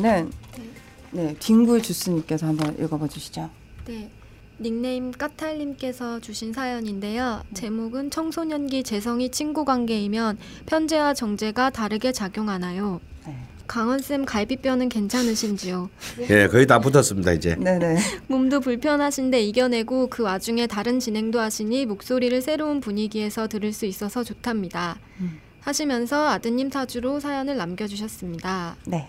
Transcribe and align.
그러면은 0.00 0.30
네 1.12 1.34
딩굴 1.38 1.82
주스님께서 1.82 2.46
한번 2.46 2.76
읽어봐 2.78 3.08
주시죠. 3.08 3.50
네. 3.86 4.10
닉네임 4.60 5.10
까탈님께서 5.10 6.20
주신 6.20 6.52
사연인데요. 6.52 7.42
제목은 7.54 8.10
청소년기 8.10 8.82
재성이 8.82 9.30
친구 9.30 9.64
관계이면 9.64 10.36
편제와 10.66 11.14
정제가 11.14 11.70
다르게 11.70 12.12
작용하나요? 12.12 13.00
네. 13.26 13.36
강원쌤 13.66 14.26
갈비뼈는 14.26 14.90
괜찮으신지요? 14.90 15.88
예, 16.28 16.46
거의 16.48 16.66
다 16.66 16.78
붙었습니다 16.78 17.32
이제. 17.32 17.56
네네. 17.56 17.96
몸도 18.26 18.60
불편하신데 18.60 19.40
이겨내고 19.44 20.08
그 20.08 20.24
와중에 20.24 20.66
다른 20.66 21.00
진행도 21.00 21.40
하시니 21.40 21.86
목소리를 21.86 22.42
새로운 22.42 22.80
분위기에서 22.80 23.48
들을 23.48 23.72
수 23.72 23.86
있어서 23.86 24.22
좋답니다. 24.22 24.98
음. 25.20 25.40
하시면서 25.60 26.28
아드님 26.28 26.70
사주로 26.70 27.18
사연을 27.18 27.56
남겨주셨습니다. 27.56 28.76
네. 28.86 29.08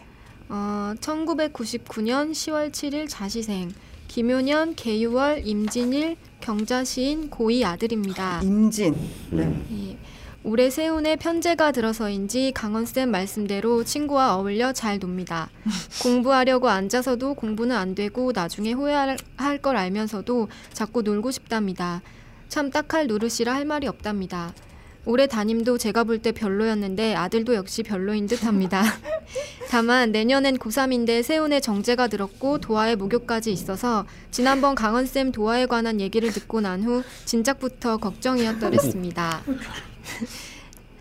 어, 0.53 0.93
1999년 0.99 2.31
10월 2.31 2.71
7일 2.71 3.07
자시생 3.07 3.71
김효년, 4.09 4.75
개유월, 4.75 5.47
임진일, 5.47 6.17
경자시인 6.41 7.29
고이 7.29 7.63
아들입니다. 7.63 8.41
임진. 8.43 8.93
네. 9.29 9.63
예. 9.71 9.97
올해 10.43 10.69
세운에 10.69 11.15
편제가 11.15 11.71
들어서인지 11.71 12.51
강원쌤 12.53 13.09
말씀대로 13.11 13.85
친구와 13.85 14.35
어울려 14.35 14.73
잘 14.73 14.99
놉니다. 14.99 15.49
공부하려고 16.03 16.67
앉아서도 16.67 17.35
공부는 17.35 17.73
안 17.73 17.95
되고 17.95 18.33
나중에 18.33 18.73
후회할 18.73 19.17
걸 19.61 19.77
알면서도 19.77 20.49
자꾸 20.73 21.01
놀고 21.01 21.31
싶답니다. 21.31 22.01
참 22.49 22.69
딱할 22.69 23.07
노릇이라 23.07 23.53
할 23.53 23.63
말이 23.63 23.87
없답니다. 23.87 24.53
올해 25.05 25.25
담임도 25.25 25.77
제가 25.79 26.03
볼 26.03 26.19
때 26.21 26.31
별로였는데 26.31 27.15
아들도 27.15 27.55
역시 27.55 27.81
별로인 27.81 28.27
듯합니다. 28.27 28.83
다만 29.71 30.11
내년엔 30.11 30.57
고3인데 30.57 31.23
세운에 31.23 31.59
정제가 31.59 32.07
들었고 32.07 32.59
도화에 32.59 32.95
목욕까지 32.95 33.51
있어서 33.51 34.05
지난번 34.29 34.75
강원쌤 34.75 35.31
도화에 35.31 35.65
관한 35.65 35.99
얘기를 35.99 36.31
듣고 36.31 36.61
난 36.61 36.83
후 36.83 37.03
진작부터 37.25 37.97
걱정이었더랬습니다. 37.97 39.41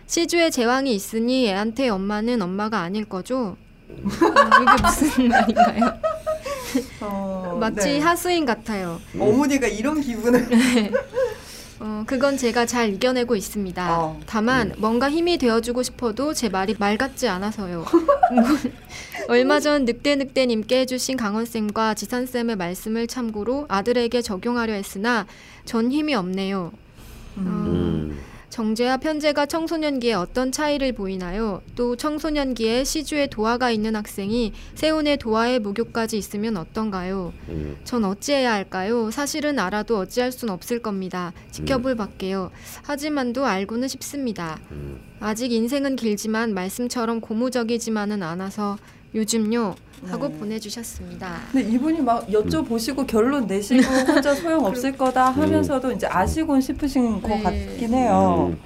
시주에 0.07 0.49
제왕이 0.49 0.93
있으니 0.95 1.47
애한테 1.47 1.89
엄마는 1.89 2.41
엄마가 2.41 2.79
아닐 2.79 3.05
거죠? 3.05 3.55
음, 3.89 4.09
이게 4.09 4.83
무슨 4.83 5.27
말인가요? 5.27 5.99
어, 7.01 7.57
마치 7.59 7.93
네. 7.93 7.99
하수인 7.99 8.45
같아요. 8.45 8.99
어머니가 9.19 9.67
이런 9.67 10.01
기분을. 10.01 10.47
어, 12.01 12.05
그건 12.05 12.37
제가 12.37 12.65
잘 12.65 12.93
이겨내고 12.93 13.35
있습니다. 13.35 13.99
어. 13.99 14.19
다만 14.25 14.73
뭔가 14.77 15.09
힘이 15.09 15.37
되어주고 15.37 15.83
싶어도 15.83 16.33
제 16.33 16.49
말이 16.49 16.75
말 16.77 16.97
같지 16.97 17.27
않아서요. 17.27 17.85
얼마 19.29 19.59
전 19.59 19.85
늑대늑대님께 19.85 20.81
해주신 20.81 21.17
강원쌤과 21.17 21.93
지산쌤의 21.93 22.55
말씀을 22.55 23.07
참고로 23.07 23.65
아들에게 23.69 24.21
적용하려 24.21 24.73
했으나 24.73 25.27
전 25.65 25.91
힘이 25.91 26.15
없네요. 26.15 26.71
어, 27.37 27.39
음. 27.39 28.19
정제와 28.51 28.97
편제가 28.97 29.45
청소년기에 29.45 30.13
어떤 30.13 30.51
차이를 30.51 30.91
보이나요? 30.91 31.61
또 31.77 31.95
청소년기에 31.95 32.83
시주에 32.83 33.27
도화가 33.27 33.71
있는 33.71 33.95
학생이 33.95 34.51
세운에 34.75 35.15
도화의 35.15 35.59
목욕까지 35.59 36.17
있으면 36.17 36.57
어떤가요? 36.57 37.31
음. 37.47 37.77
전 37.85 38.03
어찌해야 38.03 38.51
할까요? 38.51 39.09
사실은 39.09 39.57
알아도 39.57 39.97
어찌할 39.97 40.33
순 40.33 40.49
없을 40.49 40.79
겁니다. 40.79 41.31
지켜볼 41.51 41.95
밖에요. 41.95 42.51
하지만도 42.83 43.45
알고는 43.45 43.87
싶습니다. 43.87 44.59
음. 44.71 44.99
아직 45.21 45.53
인생은 45.53 45.95
길지만 45.95 46.53
말씀처럼 46.53 47.21
고무적이지만은 47.21 48.21
않아서 48.21 48.77
요즘요 49.13 49.75
하고 50.07 50.27
네. 50.27 50.37
보내주셨습니다. 50.39 51.41
근데 51.51 51.69
이분이 51.69 52.01
막 52.01 52.25
여쭤보시고 52.27 53.05
결론 53.05 53.45
내시고 53.45 53.83
혼자 53.83 54.33
소용 54.33 54.65
없을 54.65 54.91
거다 54.97 55.29
하면서도 55.29 55.91
이제 55.91 56.07
아시곤 56.07 56.59
싶으신 56.61 57.21
것 57.21 57.27
네. 57.29 57.43
같긴 57.43 57.93
해요. 57.93 58.49
음. 58.51 58.57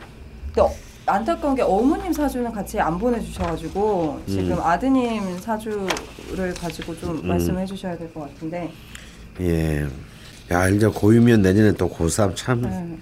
근데 0.47 0.61
어, 0.61 0.71
안타까운 1.07 1.55
게 1.55 1.61
어머님 1.61 2.13
사주는 2.13 2.49
같이 2.53 2.79
안 2.79 2.97
보내주셔가지고 2.97 4.21
지금 4.27 4.53
음. 4.53 4.59
아드님 4.61 5.37
사주를 5.39 6.53
가지고 6.57 6.97
좀 6.97 7.17
음. 7.19 7.27
말씀해 7.27 7.65
주셔야 7.65 7.97
될 7.97 8.11
것 8.13 8.21
같은데. 8.21 8.71
예. 9.41 9.85
야 10.51 10.69
이제 10.69 10.87
고2면 10.87 11.41
내년에 11.41 11.73
또 11.73 11.89
고3 11.89 12.33
참, 12.35 12.61
네. 12.61 12.97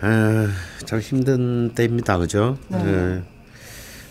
아, 0.00 0.48
참 0.86 1.00
힘든 1.00 1.72
때입니다, 1.74 2.16
그죠? 2.16 2.56
네. 2.68 2.78
예. 2.78 3.22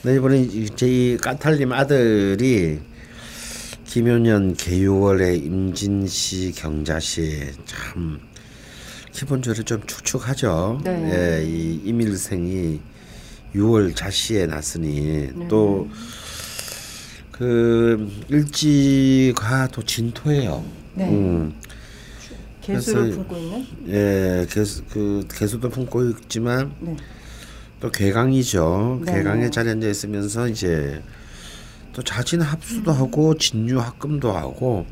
근데 0.03 0.17
이번에 0.17 0.41
이 0.41 1.17
까탈님 1.17 1.71
아들이 1.71 2.79
김효년, 3.85 4.53
개유월의 4.55 5.37
임진시, 5.37 6.51
경자시 6.57 7.53
참 7.65 8.19
기본적으로 9.13 9.63
좀 9.63 9.81
축축하죠. 9.87 10.81
네. 10.83 11.39
예, 11.39 11.45
이 11.45 11.79
임일생이 11.85 12.81
6월 13.55 13.95
자시에 13.95 14.45
났으니 14.45 15.31
네. 15.33 15.47
또그 15.47 15.77
일지가 18.27 19.69
또 19.69 19.81
진토예요. 19.83 20.65
네. 20.95 21.09
음. 21.09 21.53
개수를 22.59 23.11
품고 23.11 23.37
있는. 23.37 23.65
예, 23.87 24.45
개수 24.49 24.83
그 24.89 25.25
개수도 25.33 25.69
품고 25.69 26.09
있지만 26.09 26.75
네. 26.81 26.97
또 27.83 27.91
괴강이죠. 27.91 29.01
네. 29.03 29.15
괴강에 29.15 29.49
자리 29.49 29.69
앉아 29.71 29.89
있으면서 29.89 30.47
이제 30.47 31.03
또 31.91 32.01
자진 32.01 32.39
합수도 32.39 32.93
하고 32.93 33.37
진유 33.37 33.77
합금도 33.77 34.31
하고 34.31 34.85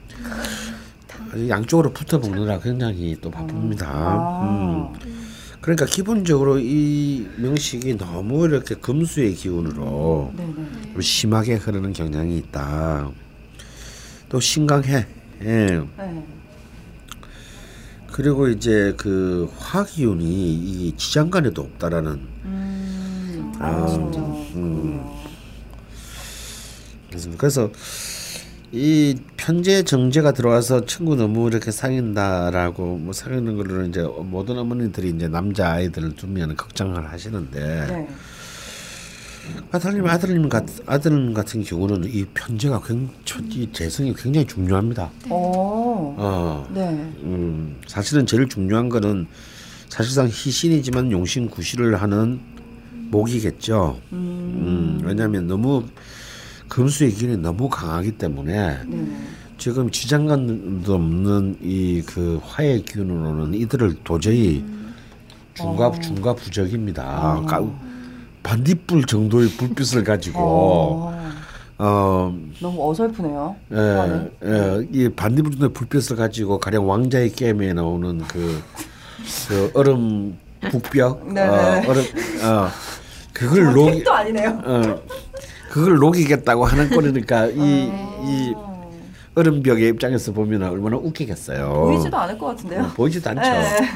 양쪽으로 1.48 1.94
붙어 1.94 2.20
먹느라 2.20 2.60
굉장히 2.60 3.16
또 3.22 3.32
바쁩니다. 3.32 3.88
아. 3.88 4.44
음. 4.44 5.22
그러니까 5.62 5.86
기본적으로 5.86 6.60
이 6.60 7.30
명식이 7.38 7.98
너무 7.98 8.46
이렇게 8.46 8.76
금수의 8.76 9.36
기운으로. 9.36 10.34
좀 10.36 11.02
심하게 11.02 11.54
흐르는 11.54 11.94
경향이 11.94 12.38
있다. 12.40 13.10
또 14.28 14.42
신강해. 14.42 15.08
예. 15.44 15.46
네. 15.46 16.26
그리고 18.12 18.50
이제 18.50 18.94
그 18.98 19.50
화기운이 19.58 20.26
이 20.26 20.94
지장간에도 20.98 21.62
없다라는 21.62 22.12
음. 22.44 22.61
아, 23.62 23.84
아, 23.84 23.88
진짜. 23.88 24.20
음. 24.20 25.02
그래서 27.10 27.30
그래서 27.38 27.72
이 28.72 29.18
편제 29.36 29.84
정제가 29.84 30.32
들어와서 30.32 30.86
친구 30.86 31.16
너무 31.16 31.48
이렇게 31.50 31.72
사귄다라고 31.72 32.98
뭐 32.98 33.12
사귀는 33.14 33.58
걸로 33.58 33.86
이제 33.86 34.02
모든 34.02 34.58
어머니들이 34.58 35.10
이제 35.10 35.28
남자 35.28 35.72
아이들을 35.72 36.16
두면 36.16 36.56
걱정을 36.56 37.12
하시는데 37.12 37.60
네. 37.88 38.08
아들님 39.72 40.08
아들님 40.08 40.48
같 40.50 40.66
아들 40.86 41.34
같은 41.34 41.64
경우는 41.64 42.06
이 42.06 42.26
편제가 42.34 42.82
굉장히 42.82 43.64
이 43.64 43.70
재성이 43.74 44.14
굉장히 44.14 44.48
중요합니다. 44.48 45.12
어. 45.30 46.16
어. 46.18 46.68
네. 46.74 46.82
음, 47.24 47.78
사실은 47.88 48.26
제일 48.26 48.48
중요한 48.48 48.88
거는 48.88 49.28
사실상 49.90 50.28
희신이지만 50.28 51.12
용신 51.12 51.50
구실을 51.50 52.02
하는 52.02 52.40
목이겠죠. 53.12 54.00
음, 54.14 55.02
왜냐하면 55.04 55.48
너무 55.48 55.84
금수의 56.70 57.12
기운이 57.12 57.38
너무 57.38 57.70
강하기 57.70 58.14
때문에 58.14 58.80
네. 58.88 59.18
지금 59.58 59.92
지장간도 59.92 60.94
없는 60.96 61.58
이 61.62 62.02
그 62.08 62.40
화의 62.44 62.84
기운으로는 62.84 63.54
이들을 63.54 63.98
도저히 64.04 64.64
중과 65.54 65.88
어. 65.88 66.00
중과 66.00 66.34
부적입니다. 66.36 67.38
어. 67.38 67.46
가- 67.46 67.62
반딧불 68.44 69.06
정도의 69.06 69.50
불빛을 69.50 70.04
가지고 70.04 70.40
어. 70.40 71.22
어, 71.78 72.36
너무 72.60 72.90
어설프네요. 72.92 73.56
예, 73.72 73.76
화는. 73.76 74.32
예, 74.46 74.88
이 74.92 75.10
반딧불 75.10 75.52
정도의 75.54 75.74
불빛을 75.74 76.16
가지고 76.16 76.58
가령 76.60 76.88
왕자의 76.90 77.32
게임에 77.34 77.74
나오는 77.74 78.20
그, 78.28 78.62
그 79.48 79.72
얼음 79.76 80.38
북벽, 80.72 81.34
네네. 81.34 81.48
어, 81.50 81.82
얼음, 81.88 82.02
어, 82.44 82.68
그걸 83.34 83.68
어, 83.68 83.72
녹이, 83.72 83.92
택도 83.92 84.14
아니네요. 84.14 84.62
어, 84.64 85.02
그걸 85.70 85.98
녹이겠다고 85.98 86.66
하는 86.66 86.90
꼴이니까 86.90 87.48
이, 87.48 87.92
이 88.24 88.54
어. 88.56 89.00
얼음벽의 89.36 89.90
입장에서 89.90 90.34
보면 90.34 90.64
얼마나 90.64 90.98
웃기겠어요. 90.98 91.74
보이지도 91.74 92.18
않을 92.18 92.38
것 92.38 92.48
같은데요. 92.48 92.84
어, 92.84 92.88
보이지도 92.94 93.30
않죠. 93.30 93.42
네. 93.42 93.90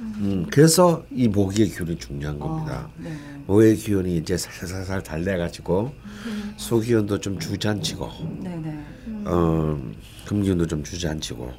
음, 0.00 0.46
그래서 0.50 1.04
이 1.10 1.28
모기의 1.28 1.68
기운이 1.68 1.96
중요한 1.98 2.38
겁니다. 2.38 2.88
어, 2.88 2.90
네. 2.96 3.16
모의 3.46 3.76
기운이 3.76 4.16
이제 4.16 4.36
살살살 4.36 5.02
달래가지고 5.02 5.92
소기운도 6.56 7.20
좀 7.20 7.38
주저앉히고 7.38 8.10
네네. 8.42 8.84
어, 9.26 9.78
금기운도 10.26 10.66
좀 10.66 10.82
주저앉히고 10.82 11.52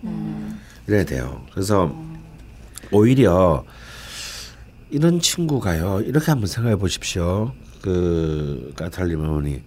이래야 0.88 1.06
돼요. 1.06 1.42
그래서 1.54 1.94
오히려 2.92 3.64
이런 4.92 5.20
친구가요. 5.22 6.02
이렇게 6.02 6.32
한번 6.32 6.48
생각해 6.48 6.76
보십시오. 6.76 7.54
그 7.82 8.74
까탈림 8.76 9.20
어머니 9.24 9.64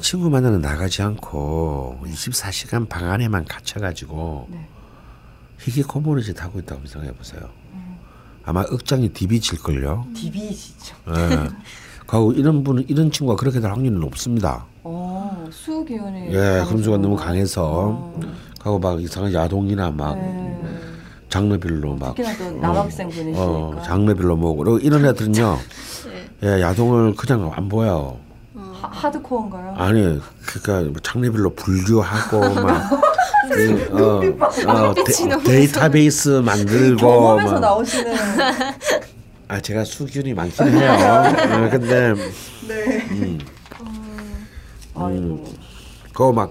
친구 0.00 0.30
만나러 0.30 0.58
나가지 0.58 1.02
않고 1.02 2.00
24시간 2.04 2.88
방 2.88 3.10
안에만 3.10 3.44
갇혀가지고 3.44 4.48
네. 4.50 4.66
희귀 5.60 5.82
코모리짓 5.82 6.42
하고 6.42 6.58
있다고 6.58 6.86
생각해 6.86 7.12
보세요. 7.14 7.42
아마 8.44 8.62
억장이 8.62 9.10
디비질 9.10 9.58
걸요. 9.58 10.06
디비시죠. 10.16 10.96
예. 11.10 11.48
그리고 12.06 12.32
이런 12.32 12.64
분은 12.64 12.86
이런 12.88 13.12
친구가 13.12 13.38
그렇게 13.38 13.60
될 13.60 13.70
확률은 13.70 14.00
높습니다. 14.00 14.66
어, 14.82 15.46
수 15.52 15.84
기운이. 15.84 16.32
예. 16.34 16.64
금수가 16.68 16.96
너무 16.96 17.14
강해서 17.14 17.62
어. 17.90 18.20
하고 18.60 18.78
막 18.80 19.00
이상한 19.00 19.32
야동이나 19.32 19.90
막 19.92 20.16
네. 20.16 20.58
장르별로 21.32 21.94
막 21.94 22.14
특히나 22.14 22.36
또 22.36 22.50
남학생 22.60 23.08
분이시니까. 23.08 23.42
어, 23.42 23.82
장르별로 23.82 24.36
뭐고 24.36 24.58
그리고 24.64 24.78
이런 24.80 25.06
애들은요. 25.06 25.58
예, 26.44 26.60
야동을 26.60 27.14
그냥 27.16 27.50
안 27.54 27.70
보여. 27.70 28.18
하, 28.54 28.88
하드코어인가요? 28.88 29.74
아니 29.78 30.20
그러니까 30.44 30.90
뭐 30.90 31.00
장르별로 31.02 31.54
분류하고 31.54 32.38
막 32.60 32.90
그, 33.50 33.88
어, 33.92 34.70
어, 34.70 34.94
데, 34.94 35.62
이터베이스 35.62 36.28
만들고 36.44 36.96
경험에서 37.00 37.52
막. 37.52 37.60
나오시는. 37.60 38.14
아 39.48 39.60
제가 39.60 39.84
수준이 39.84 40.34
많긴 40.34 40.68
해요. 40.68 40.92
어, 41.32 41.70
근데 41.70 42.12
네. 42.68 43.06
음, 43.10 43.38
아이고. 44.94 45.44
그거 46.12 46.30
막 46.32 46.50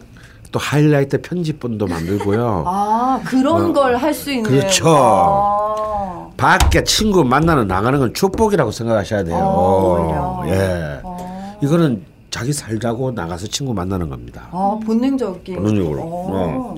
또 0.52 0.60
하이라이트 0.60 1.22
편집본도 1.22 1.88
만들고요. 1.88 2.64
아 2.68 3.22
그런 3.26 3.70
어. 3.70 3.74
걸할 3.74 4.14
수 4.14 4.32
있는. 4.32 4.50
그렇죠. 4.50 4.86
아. 4.88 6.30
밖에 6.38 6.84
친구 6.84 7.24
만나는 7.24 7.68
나가는 7.68 7.98
건 8.00 8.14
축복이라고 8.14 8.72
생각하셔야 8.72 9.24
돼요. 9.24 9.38
어, 9.38 10.42
오히려. 10.44 10.56
예. 10.56 11.02
아. 11.04 11.56
이거는 11.62 12.04
자기 12.30 12.52
살자고 12.54 13.12
나가서 13.12 13.48
친구 13.48 13.74
만나는 13.74 14.10
겁니다. 14.10 14.48
아 14.52 14.80
본능적인. 14.86 15.56
본능적으로. 15.56 16.02
어. 16.04 16.76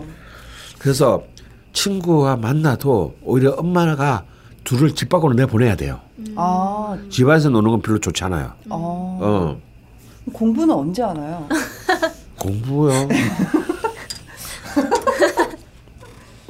그래서 0.80 1.24
친구와 1.72 2.36
만나도 2.36 3.16
오히려 3.24 3.52
엄마가 3.52 4.24
둘을 4.64 4.94
집 4.96 5.10
밖으로 5.10 5.34
내보내야 5.34 5.76
돼요. 5.76 6.00
아, 6.36 6.98
집안에서 7.10 7.50
노는 7.50 7.72
건 7.72 7.82
별로 7.82 8.00
좋지 8.00 8.24
않아요. 8.26 8.52
어. 8.70 9.20
어. 9.22 9.58
공부는 10.32 10.74
언제 10.74 11.02
하나요? 11.04 11.48
공부요. 12.44 13.08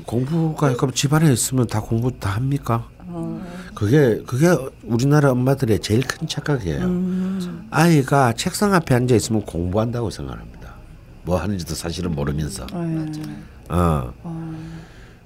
공부가 0.05 0.75
그럼 0.75 0.91
집안에 0.91 1.31
있으면 1.31 1.67
다 1.67 1.79
공부 1.81 2.11
다 2.19 2.31
합니까? 2.31 2.87
어. 2.99 3.39
그게 3.75 4.21
그게 4.25 4.47
우리나라 4.83 5.31
엄마들의 5.31 5.79
제일 5.79 6.01
큰 6.01 6.27
착각이에요. 6.27 6.85
음. 6.85 7.67
아이가 7.69 8.33
책상 8.33 8.73
앞에 8.73 8.95
앉아 8.95 9.13
있으면 9.15 9.43
공부한다고 9.43 10.09
생각합니다. 10.09 10.73
뭐 11.23 11.39
하는지도 11.39 11.75
사실은 11.75 12.11
모르면서. 12.15 12.65
네. 12.65 13.11
어. 13.69 14.11
어. 14.23 14.53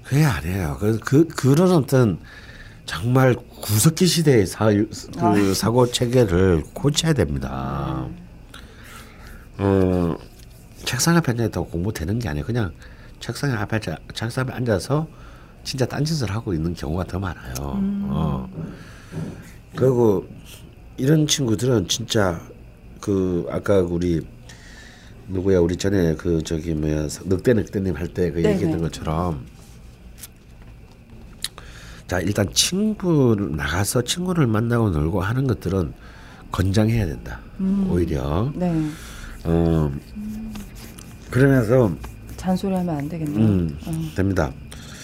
그게 0.04 0.24
아니에요. 0.24 0.76
그, 0.80 0.98
그 0.98 1.26
그런 1.28 1.72
어떤 1.72 2.18
정말 2.84 3.36
구석기 3.60 4.06
시대의 4.06 4.46
사, 4.46 4.70
그 4.70 5.54
사고 5.54 5.90
체계를 5.90 6.62
고쳐야 6.72 7.12
됩니다. 7.12 8.06
어, 9.58 10.16
책상 10.88 11.18
앞에 11.18 11.32
앉아 11.32 11.44
있다고 11.44 11.66
공부 11.66 11.92
되는 11.92 12.18
게 12.18 12.30
아니에요. 12.30 12.46
그냥 12.46 12.72
책상 13.20 13.52
앞에 13.52 13.78
책상 14.14 14.42
앞에 14.46 14.54
앉아서 14.54 15.06
진짜 15.62 15.84
딴짓을 15.84 16.30
하고 16.30 16.54
있는 16.54 16.72
경우가 16.72 17.04
더 17.04 17.18
많아요. 17.18 17.52
어. 17.60 18.48
그리고 19.76 20.26
이런 20.96 21.26
친구들은 21.26 21.88
진짜 21.88 22.40
그 23.02 23.46
아까 23.50 23.80
우리 23.80 24.26
누구야 25.28 25.58
우리 25.60 25.76
전에 25.76 26.14
그 26.14 26.42
저기 26.42 26.72
뭐야 26.72 27.02
늑대 27.26 27.52
늑대님 27.52 27.94
할 27.94 28.08
때 28.08 28.32
그. 28.32 28.42
얘기했던 28.42 28.80
것처럼 28.80 29.44
자 32.06 32.18
일단 32.20 32.50
친구 32.54 33.36
나가서 33.38 34.04
친구를 34.04 34.46
만나고 34.46 34.88
놀고 34.88 35.20
하는 35.20 35.46
것들은 35.46 35.92
권장해야 36.50 37.04
된다 37.04 37.40
오히려 37.90 38.50
네. 38.54 38.88
어 39.44 39.92
그러면서 41.30 41.92
잔소리하면 42.36 42.96
안 42.96 43.08
되겠네요. 43.08 43.44
음 43.44 43.78
어. 43.86 43.92
됩니다 44.14 44.52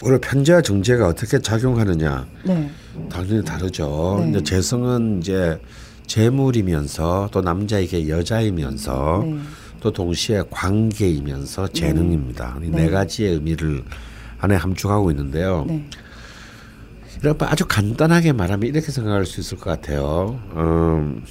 오히려 0.03 0.19
편제와 0.21 0.63
정제가 0.63 1.09
어떻게 1.09 1.39
작용하느냐 1.39 2.27
네. 2.45 2.71
당연히 3.11 3.45
다르죠 3.45 4.17
네. 4.19 4.25
근데 4.25 4.43
재성은 4.43 5.21
이제 5.21 5.61
재물이면서 6.07 7.31
또 7.33 7.41
남자에게 7.41 8.09
여자이면서 8.09 9.23
네. 9.25 9.39
또 9.81 9.93
동시에 9.93 10.43
관계이면서 10.51 11.69
재능입니다. 11.69 12.59
이네 12.63 12.85
네. 12.85 12.91
가지의 12.91 13.35
의미를 13.35 13.83
안에 14.39 14.55
함축하고 14.57 15.11
있는데요. 15.11 15.65
네. 15.69 15.85
이렇게 17.23 17.45
아주 17.45 17.65
간단하게 17.67 18.33
말하면 18.33 18.69
이렇게 18.69 18.91
생각할 18.91 19.27
수 19.27 19.41
있을 19.41 19.59
것 19.59 19.71
같아요. 19.71 20.41
음, 20.57 21.23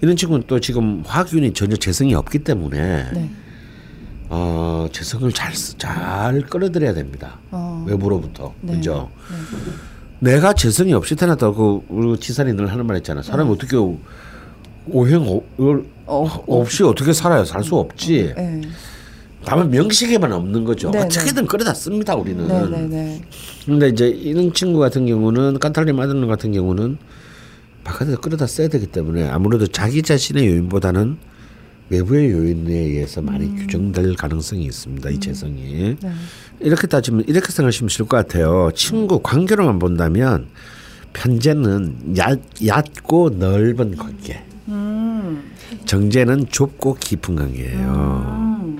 이런 0.00 0.16
친구는 0.16 0.44
또 0.46 0.58
지금 0.60 1.02
화균이 1.06 1.52
전혀 1.52 1.76
재성이 1.76 2.14
없기 2.14 2.40
때문에 2.40 3.10
네. 3.12 3.30
어, 4.32 4.86
재성을 4.92 5.30
잘, 5.32 5.54
쓰- 5.54 5.76
잘 5.76 6.40
끌어들여야 6.42 6.94
됩니다. 6.94 7.38
어. 7.50 7.84
외부로부터. 7.86 8.54
네. 8.60 8.74
그죠? 8.76 9.10
내가 10.20 10.52
재성이 10.52 10.92
없이 10.92 11.16
태어났다고 11.16 11.84
우리 11.88 12.18
지산이 12.18 12.52
늘 12.54 12.70
하는 12.70 12.86
말 12.86 12.96
있잖아. 12.98 13.22
사람이 13.22 13.50
어떻게 13.50 13.76
오- 13.76 13.98
오행 14.88 15.26
오- 15.28 15.44
을 15.60 15.84
어. 16.06 16.26
없이 16.46 16.82
어 16.84 16.94
떻게 16.94 17.12
살아요? 17.12 17.44
살 17.44 17.64
수 17.64 17.74
없지. 17.76 18.32
네. 18.36 18.60
다만 19.44 19.70
명식에만 19.70 20.30
없는 20.32 20.64
거죠. 20.64 20.90
네, 20.90 21.00
어떻게든 21.00 21.46
끌어다 21.46 21.72
씁니다 21.74 22.14
우리는. 22.14 22.46
네. 22.46 22.66
네. 22.68 22.86
네. 22.86 23.22
근데 23.66 23.88
이제 23.88 24.08
이런 24.08 24.52
친구 24.52 24.78
같은 24.78 25.06
경우는 25.06 25.58
깐탈리 25.58 25.92
마드는 25.92 26.28
같은 26.28 26.52
경우는 26.52 26.98
바깥에서 27.82 28.18
끌어다 28.20 28.46
써야 28.46 28.68
되기 28.68 28.86
때문에 28.86 29.28
아무래도 29.28 29.66
자기 29.66 30.02
자신의 30.02 30.46
요인보다는 30.46 31.16
외부의 31.90 32.30
요인에 32.30 32.72
의해서 32.72 33.20
많이 33.20 33.46
음. 33.46 33.56
규정될 33.58 34.14
가능성이 34.14 34.64
있습니다. 34.64 35.10
이 35.10 35.18
재성이 35.20 35.96
네. 36.00 36.10
이렇게 36.60 36.86
따지면 36.86 37.24
이렇게 37.26 37.50
생각하시면 37.52 37.88
쉬울 37.88 38.08
것 38.08 38.16
같아요. 38.16 38.70
친구 38.74 39.20
관계로만 39.20 39.78
본다면 39.78 40.46
편제는 41.12 42.16
얕, 42.16 42.38
얕고 42.64 43.30
넓은 43.30 43.96
관계, 43.96 44.42
음. 44.68 45.42
정제는 45.84 46.46
좁고 46.50 46.94
깊은 47.00 47.34
관계예요. 47.34 48.24
음. 48.62 48.78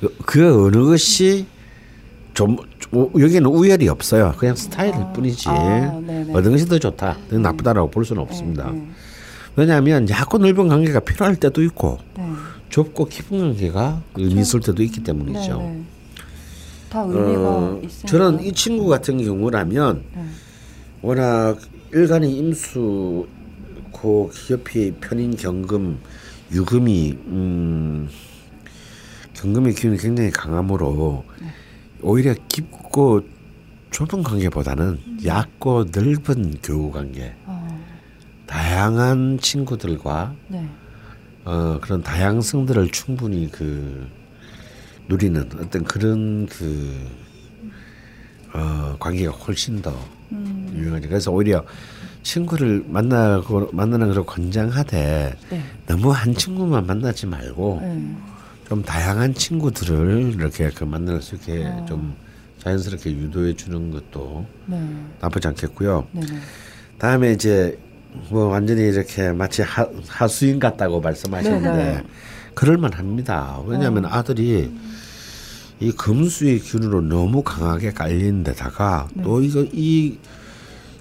그- 0.00 0.14
그 0.26 0.66
어느 0.66 0.76
것이 0.84 1.46
좀 2.34 2.58
우- 2.92 3.10
여기는 3.18 3.46
우열이 3.46 3.88
없어요. 3.88 4.34
그냥 4.36 4.54
스타일일 4.54 5.00
뿐이지. 5.14 5.48
아, 5.48 5.98
네네. 6.06 6.32
어느 6.34 6.50
것이 6.50 6.66
더 6.68 6.78
좋다, 6.78 7.16
더 7.30 7.38
나쁘다라고 7.38 7.90
볼 7.90 8.04
수는 8.04 8.20
없습니다. 8.22 8.70
네. 8.70 8.86
왜냐하면 9.56 10.06
얕고 10.10 10.36
넓은 10.36 10.68
관계가 10.68 11.00
필요할 11.00 11.36
때도 11.36 11.62
있고 11.62 11.98
네. 12.18 12.25
좁고 12.70 13.06
깊은 13.06 13.38
관계가 13.38 14.02
의미 14.16 14.40
있을 14.40 14.60
때도 14.60 14.82
있기 14.82 15.02
때문이죠. 15.02 15.58
네. 15.58 15.70
네. 15.70 15.82
다 16.88 17.00
의미가 17.02 17.40
어, 17.42 17.80
있으니까. 17.82 18.08
저는 18.08 18.44
이 18.44 18.52
친구 18.52 18.86
같은 18.86 19.22
경우라면 19.22 20.04
네. 20.14 20.24
워낙 21.02 21.58
일간이 21.92 22.36
임수 22.36 23.26
고 23.92 24.30
기업이 24.34 24.92
편인 25.00 25.36
경금 25.36 25.98
유금이 26.52 27.18
음, 27.26 28.08
경금의 29.34 29.74
기운이 29.74 29.98
굉장히 29.98 30.30
강하므로 30.30 31.24
오히려 32.02 32.34
깊고 32.48 33.22
좁은 33.90 34.22
관계보다는 34.22 34.98
얕고 35.24 35.86
넓은 35.92 36.58
교우 36.62 36.90
관계 36.90 37.34
어. 37.46 37.84
다양한 38.46 39.38
친구들과 39.40 40.34
네. 40.48 40.68
어, 41.46 41.78
그런 41.80 42.02
다양성들을 42.02 42.90
충분히 42.90 43.48
그 43.50 44.08
누리는 45.08 45.48
어떤 45.60 45.84
그런 45.84 46.46
그 46.46 47.08
어, 48.52 48.96
관계가 48.98 49.30
훨씬 49.30 49.80
더 49.80 49.96
음. 50.32 50.72
유용하죠. 50.76 51.08
그래서 51.08 51.30
오히려 51.30 51.64
친구를 52.24 52.84
만나고 52.88 53.70
만나는 53.72 54.12
걸 54.12 54.26
권장하되 54.26 55.36
네. 55.48 55.62
너무 55.86 56.10
한 56.10 56.34
친구만 56.34 56.84
만나지 56.84 57.26
말고 57.26 57.78
네. 57.80 58.16
좀 58.68 58.82
다양한 58.82 59.32
친구들을 59.32 60.34
이렇게 60.34 60.68
그 60.70 60.82
만날 60.82 61.22
수 61.22 61.36
있게 61.36 61.64
어. 61.64 61.86
좀 61.88 62.16
자연스럽게 62.58 63.12
유도해 63.12 63.54
주는 63.54 63.92
것도 63.92 64.44
네. 64.66 64.84
나쁘지 65.20 65.46
않겠고요. 65.46 66.08
다음에 66.98 67.30
이제 67.30 67.78
뭐 68.28 68.46
완전히 68.46 68.82
이렇게 68.82 69.32
마치 69.32 69.62
하, 69.62 69.86
하수인 70.08 70.58
같다고 70.58 71.00
말씀하셨는데 71.00 71.68
네네. 71.72 72.04
그럴만 72.54 72.92
합니다. 72.94 73.60
왜냐하면 73.66 74.06
아들이 74.06 74.72
이 75.78 75.92
금수의 75.92 76.60
균으로 76.60 77.02
너무 77.02 77.42
강하게 77.42 77.92
깔린 77.92 78.44
데다가 78.44 79.08
또 79.22 79.42
이거 79.42 79.64
이, 79.72 80.16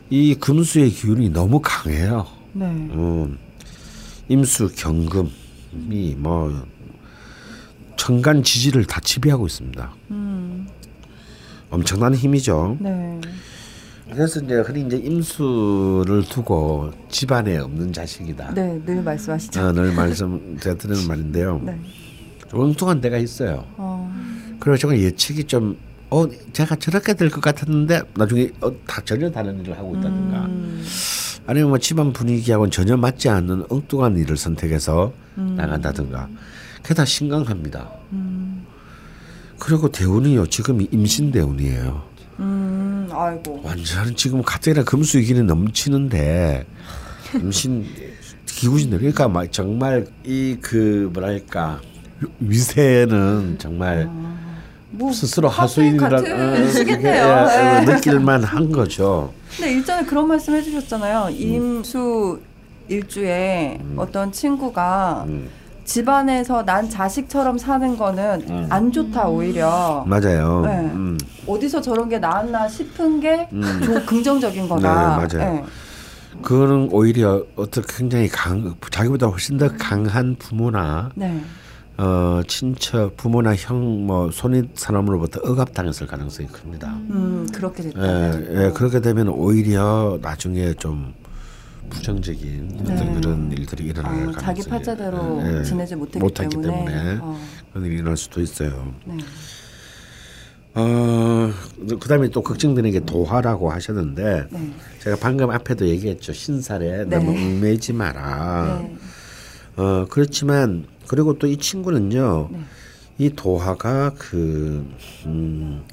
이 0.10 0.36
금수의 0.36 0.90
기운이 0.90 1.30
너무 1.30 1.62
강해요. 1.64 2.28
네. 2.52 2.66
음, 2.66 3.38
임수 4.28 4.74
경금이 4.76 6.16
뭐 6.18 6.66
천간 7.96 8.44
지지를 8.44 8.86
다 8.86 9.00
지배하고 9.00 9.48
있습니다. 9.48 9.94
음. 10.12 10.68
엄청난 11.70 12.14
힘이죠. 12.14 12.78
네. 12.80 13.20
그래서 14.12 14.40
이제 14.40 14.56
흔히 14.56 14.82
이제 14.86 14.98
임수를 14.98 16.24
두고 16.30 16.92
집안에 17.10 17.58
없는 17.58 17.92
자식이다. 17.92 18.54
네, 18.54 18.80
늘 18.86 19.02
말씀하시죠. 19.02 19.60
어, 19.62 19.72
늘 19.72 19.94
말씀 19.94 20.58
제가 20.60 20.76
드리는 20.78 21.06
말인데요. 21.08 21.60
네. 21.64 21.80
좀 22.50 22.60
엉뚱한 22.62 23.02
데가 23.02 23.18
있어요. 23.18 23.66
어. 23.78 24.12
그리고 24.60 24.78
정말 24.78 25.00
예측이 25.00 25.44
좀 25.46 25.78
어, 26.12 26.28
제가 26.54 26.76
저렇게 26.76 27.16
될 27.16 27.30
것 27.32 27.42
같았는데 27.42 28.02
나중에 28.16 28.50
어, 28.62 28.72
다 28.86 29.02
전혀 29.04 29.30
다른 29.32 29.60
일을 29.62 29.76
하고 29.78 29.96
있다든가 29.96 30.46
음. 30.46 30.86
아니면 31.48 31.70
뭐 31.70 31.78
집안 31.80 32.14
분위기하고는 32.14 32.72
전혀 32.72 32.96
맞지 32.96 33.30
않는 33.30 33.66
엉뚱한 33.70 34.18
일을 34.18 34.38
선택해서 34.38 35.14
나간다든가 35.36 36.30
그게 36.82 36.94
다 36.94 37.04
신강합니다. 37.06 37.90
음. 38.14 38.66
그리고 39.60 39.90
대운이요 39.92 40.48
지금 40.48 40.86
임신 40.92 41.32
대운이에요. 41.32 42.04
음. 43.16 43.20
아이고. 43.20 43.62
완전 43.64 44.16
지금 44.16 44.42
가뜩이나 44.44 44.84
금수기는 44.84 45.46
넘치는데 45.48 46.66
임신 47.36 47.86
기구신들 48.46 49.00
그러니까 49.00 49.28
막 49.28 49.52
정말 49.52 50.06
이 50.24 50.58
그 50.62 51.10
뭐랄까 51.14 51.82
위세는 52.40 53.58
정말 53.60 54.10
뭐 54.92 55.12
스스로 55.12 55.50
하수인 55.50 56.00
하수인이라 56.00 56.10
같은 56.38 56.72
시겠네요. 56.72 57.26
어, 57.26 57.46
네. 57.82 57.86
느낄만 57.94 58.44
한 58.44 58.72
거죠. 58.72 59.34
근데 59.58 59.74
일전에 59.74 60.06
그런 60.06 60.28
말씀 60.28 60.54
해주셨잖아요. 60.56 61.30
임수 61.32 62.40
일주에 62.88 63.80
어떤 63.98 64.32
친구가 64.32 65.26
음. 65.28 65.50
집안에서 65.86 66.66
난 66.66 66.90
자식처럼 66.90 67.58
사는 67.58 67.96
거는 67.96 68.44
음. 68.50 68.68
안 68.70 68.92
좋다 68.92 69.28
오히려 69.30 70.04
맞아요. 70.08 70.62
네. 70.66 70.80
음. 70.94 71.18
어디서 71.48 71.80
저런 71.82 72.10
게 72.10 72.20
나왔나 72.20 72.68
싶은 72.68 73.20
게 73.22 73.48
음. 73.54 73.62
좀 73.84 74.06
긍정적인 74.06 74.68
거다. 74.68 75.18
네, 75.18 75.38
맞아요. 75.40 75.54
네. 75.54 75.64
그거는 76.42 76.90
오히려 76.92 77.44
어떻게 77.56 77.98
굉장히 77.98 78.28
강 78.28 78.76
자기보다 78.92 79.28
훨씬 79.28 79.58
더 79.58 79.70
강한 79.78 80.36
부모나 80.38 81.10
네. 81.16 81.40
어 81.98 82.42
친척 82.46 83.16
부모나 83.16 83.56
형 83.56 84.06
뭐 84.06 84.30
손윗 84.32 84.78
사람으로부터 84.78 85.40
억압당했을 85.50 86.08
가능성이 86.08 86.50
큽니다. 86.50 86.90
음 87.10 87.48
그렇게 87.54 87.84
됐다. 87.84 88.02
예, 88.06 88.66
예, 88.66 88.72
그렇게 88.72 89.00
되면 89.00 89.30
오히려 89.30 90.20
나중에 90.22 90.74
좀 90.74 91.14
부정적인 91.90 92.78
어떤 92.82 92.96
네. 92.96 93.14
그런 93.14 93.52
일들이 93.52 93.86
일어날 93.86 94.12
아, 94.12 94.16
가능성이 94.16 94.44
자기 94.46 94.64
팔자대로 94.70 95.42
예, 95.44 95.60
예, 95.60 95.64
지내지 95.64 95.96
못했기, 95.96 96.20
못했기 96.20 96.56
때문에, 96.62 96.86
때문에 96.86 97.18
어, 97.22 97.40
그런 97.72 97.86
일이 97.86 97.96
일어날 97.96 98.18
수도 98.18 98.42
있어요. 98.42 98.94
네. 99.06 99.18
어, 100.78 101.52
그다음에 102.02 102.28
또 102.30 102.42
걱정되는 102.42 102.92
게 102.92 103.00
도화라고 103.00 103.72
하셨는데 103.72 104.48
네. 104.52 104.72
제가 105.00 105.18
방금 105.22 105.50
앞에도 105.50 105.88
얘기했죠 105.88 106.34
신살에 106.34 107.06
네. 107.06 107.18
너무 107.18 107.32
얽매이지 107.32 107.94
마라. 107.94 108.82
네. 108.82 108.96
어 109.78 110.06
그렇지만 110.10 110.86
그리고 111.08 111.38
또 111.38 111.48
이 111.48 111.58
친구는요 111.58 112.50
네. 112.52 112.60
이 113.18 113.30
도화가 113.30 114.14
그 114.18 114.86
음, 115.26 115.84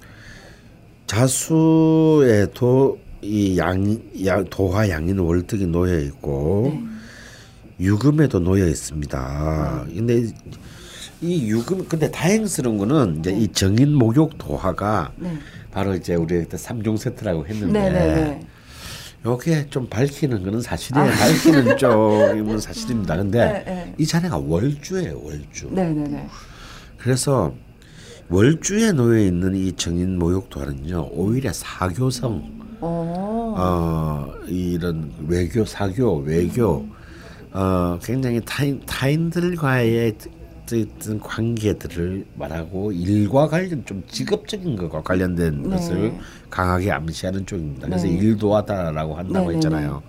자수에도 1.07 2.99
이 3.23 3.57
양, 3.57 4.00
양 4.25 4.45
도화 4.45 4.88
양인 4.88 5.19
월득이 5.19 5.67
놓여 5.67 5.99
있고 6.00 6.73
네. 6.75 6.83
유금에도 7.87 8.41
놓여 8.41 8.67
있습니다. 8.67 9.87
근데 9.95 10.26
이 11.21 11.47
유금 11.47 11.87
근데 11.88 12.11
다행스러운 12.11 12.79
거는 12.79 13.21
이제 13.21 13.31
이 13.33 13.49
정인 13.49 13.95
목욕 13.95 14.37
도화가 14.38 15.12
네. 15.17 15.38
바로 15.71 15.95
이제 15.95 16.17
우리 16.17 16.38
그때 16.41 16.57
삼종 16.57 16.97
세트라고 16.97 17.47
했는데 17.47 17.81
네. 17.81 17.91
네. 17.91 18.14
네. 18.14 18.47
요게 19.25 19.69
좀 19.71 19.88
밝히는 19.88 20.43
거는 20.43 20.61
사실이에요. 20.61 21.07
밝히는 21.12 21.76
쪽이면 21.79 22.59
사실입니다. 22.61 23.17
근데 23.17 23.41
아. 23.41 23.52
네, 23.52 23.64
네. 23.64 23.95
이 23.99 24.05
자네가 24.05 24.37
월주예요, 24.37 25.21
월주. 25.23 25.69
네. 25.71 25.91
네. 25.91 26.09
네. 26.09 26.29
그래서 26.99 27.55
월주에 28.29 28.93
놓여 28.93 29.21
있는 29.21 29.55
이 29.55 29.73
정인 29.73 30.19
모욕도는요 30.19 31.11
오히려 31.12 31.52
사교성, 31.52 32.62
어. 32.83 33.55
어 33.57 34.35
이런 34.47 35.12
외교, 35.29 35.65
사교, 35.65 36.19
외교, 36.19 36.85
어 37.53 37.99
굉장히 38.03 38.41
타인 38.45 38.83
타인들과의 38.85 40.17
어떤 40.65 41.21
관계들을 41.21 42.25
말하고 42.35 42.93
일과 42.93 43.47
관련 43.47 43.85
좀 43.85 44.03
직업적인 44.09 44.77
것과 44.77 45.03
관련된 45.03 45.62
네. 45.62 45.69
것을 45.69 46.12
강하게 46.51 46.91
암시하는 46.91 47.47
쪽입니다. 47.47 47.87
그래서 47.87 48.07
네. 48.07 48.15
일도 48.15 48.57
하다라고 48.57 49.15
한다고 49.15 49.47
네, 49.47 49.49
네, 49.49 49.55
했잖아요. 49.57 50.03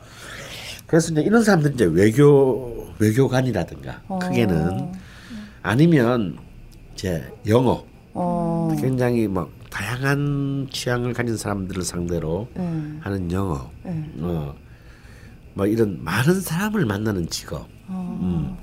그래서 0.88 1.12
이제 1.12 1.22
이런 1.22 1.44
사람들 1.44 1.74
이제 1.74 1.86
외교 1.86 2.88
외교관이라든가 3.00 4.02
어. 4.08 4.20
크게는 4.20 4.92
아니면 5.62 6.38
이제 6.94 7.24
영어 7.48 7.84
어. 8.14 8.76
굉장히 8.80 9.28
뭐 9.28 9.50
다양한 9.74 10.68
취향을 10.72 11.14
가진 11.14 11.36
사람들을 11.36 11.82
상대로 11.84 12.48
네. 12.54 12.62
하는 13.00 13.32
영어 13.32 13.72
네. 13.84 14.08
어, 14.20 14.54
뭐 15.56 15.66
이런 15.66 16.04
많은 16.04 16.40
사람을 16.40 16.86
만나는 16.86 17.28
직업 17.28 17.68
어. 17.88 18.20
음, 18.22 18.56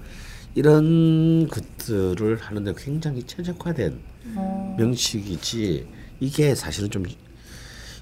이런 0.54 1.48
것들을 1.48 2.36
하는데 2.36 2.72
굉장히 2.76 3.24
최적화된 3.24 3.98
어. 4.36 4.76
명식이지 4.78 5.88
이게 6.20 6.54
사실은 6.54 6.88
좀 6.90 7.04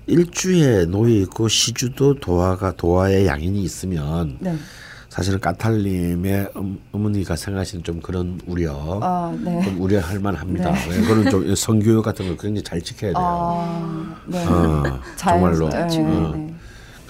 일주에 0.07 0.85
놓여 0.85 1.15
있고 1.23 1.49
시주도 1.49 2.15
도화가 2.15 2.77
도화의 2.77 3.27
양인이 3.27 3.62
있으면 3.62 4.37
네. 4.38 4.55
사실은 5.19 5.41
까탈님의 5.41 6.51
음, 6.55 6.79
어머니가 6.93 7.35
생각하시는 7.35 7.83
좀 7.83 8.01
그런 8.01 8.41
우려 8.47 9.01
아, 9.03 9.37
네. 9.43 9.61
좀 9.65 9.81
우려할 9.81 10.21
만합니다. 10.21 10.71
왜 10.89 11.01
그거는 11.01 11.29
좀 11.29 11.55
성교육 11.57 12.05
같은 12.05 12.25
걸 12.29 12.37
굉장히 12.37 12.63
잘 12.63 12.81
지켜야 12.81 13.11
돼요. 13.13 13.25
아, 13.27 14.15
네. 14.27 14.47
어, 14.47 15.01
잘- 15.17 15.35
정말로. 15.41 15.69
네, 15.71 15.77
어. 15.83 15.87
네. 16.37 16.55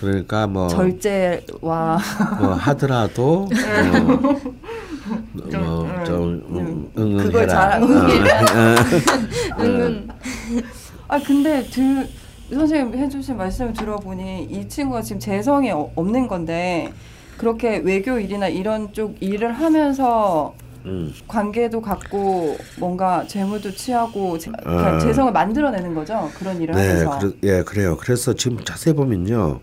그러니까 0.00 0.46
뭐, 0.46 0.68
절제와 0.68 1.98
뭐 2.40 2.54
하더라도 2.54 3.46
뭐좀 5.32 6.44
음, 6.48 6.90
응응해라. 6.96 7.22
그걸 7.24 7.46
잘- 7.48 7.82
어, 7.82 7.86
응응. 9.60 10.08
아 11.08 11.18
근데 11.18 11.62
들 11.64 12.08
선생님 12.50 12.98
해주신 12.98 13.36
말씀을 13.36 13.74
들어보니 13.74 14.44
이 14.50 14.66
친구가 14.66 15.02
지금 15.02 15.20
재성이 15.20 15.70
어- 15.72 15.90
없는 15.94 16.26
건데 16.26 16.90
그렇게 17.38 17.78
외교 17.78 18.18
일이나 18.18 18.48
이런 18.48 18.92
쪽 18.92 19.16
일을 19.20 19.52
하면서 19.52 20.54
음. 20.84 21.12
관계도 21.26 21.80
갖고 21.80 22.56
뭔가 22.78 23.26
재물도 23.26 23.72
취하고 23.72 24.38
재, 24.38 24.50
아. 24.64 24.98
재성을 24.98 25.32
만들어내는 25.32 25.94
거죠 25.94 26.30
그런 26.38 26.60
일을 26.60 26.74
네, 26.74 26.88
하면서 26.88 27.18
그래, 27.18 27.32
예, 27.44 27.62
그래요. 27.62 27.96
그래서 27.96 28.34
지금 28.34 28.62
자세히 28.64 28.94
보면요, 28.94 29.60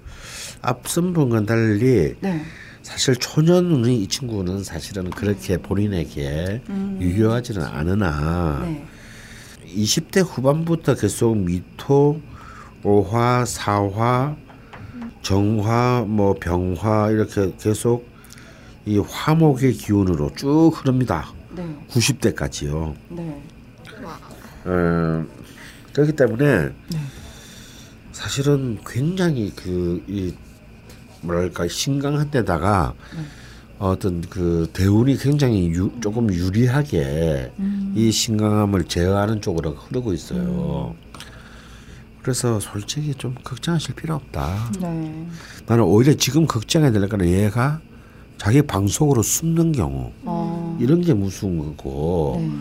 앞선 0.61 1.13
분과는 1.13 1.45
달리 1.45 2.15
네. 2.19 2.41
사실 2.81 3.15
초년운이 3.15 4.03
이 4.03 4.07
친구는 4.07 4.63
사실은 4.63 5.09
그렇게 5.09 5.57
본인에게 5.57 6.61
음. 6.69 6.97
유효하지는 7.01 7.63
않으나 7.63 8.61
네. 8.63 8.85
20대 9.65 10.23
후반부터 10.25 10.95
계속 10.95 11.35
미토, 11.35 12.21
오화, 12.83 13.43
사화, 13.45 14.35
정화, 15.25 16.05
뭐 16.07 16.35
병화 16.35 17.09
이렇게 17.09 17.51
계속 17.59 18.07
이 18.85 18.99
화목의 18.99 19.73
기운으로 19.73 20.31
쭉 20.35 20.69
흐릅니다. 20.71 21.33
네. 21.55 21.65
90대까지요. 21.89 22.93
네. 23.09 23.41
어, 24.65 25.25
그렇기 25.93 26.11
때문에 26.13 26.69
사실은 28.11 28.77
굉장히 28.85 29.51
그 29.55 30.03
이 30.07 30.35
뭐랄까 31.21 31.67
신강한 31.67 32.29
데다가 32.29 32.93
어떤 33.79 34.21
그 34.21 34.69
대운이 34.73 35.17
굉장히 35.17 35.69
유, 35.71 35.91
조금 36.01 36.31
유리하게 36.31 37.51
이 37.95 38.11
신강함을 38.11 38.83
제어하는 38.83 39.41
쪽으로 39.41 39.71
흐르고 39.71 40.13
있어요. 40.13 40.95
그래서 42.25 42.59
솔직히 42.59 43.13
좀 43.13 43.35
걱정하실 43.43 43.93
필요 43.93 44.15
없다. 44.15 44.71
네. 44.81 45.27
나는 45.67 45.83
오히려 45.83 46.15
지금 46.15 46.47
걱정해야 46.47 46.91
될 46.91 47.07
거는 47.07 47.27
얘가 47.27 47.81
자기 48.39 48.63
방송으로 48.63 49.21
숨는 49.21 49.73
경우 49.73 50.11
어. 50.23 50.75
이런 50.81 51.01
게 51.01 51.13
무서운 51.13 51.59
거고 51.59 52.37
네. 52.39 52.51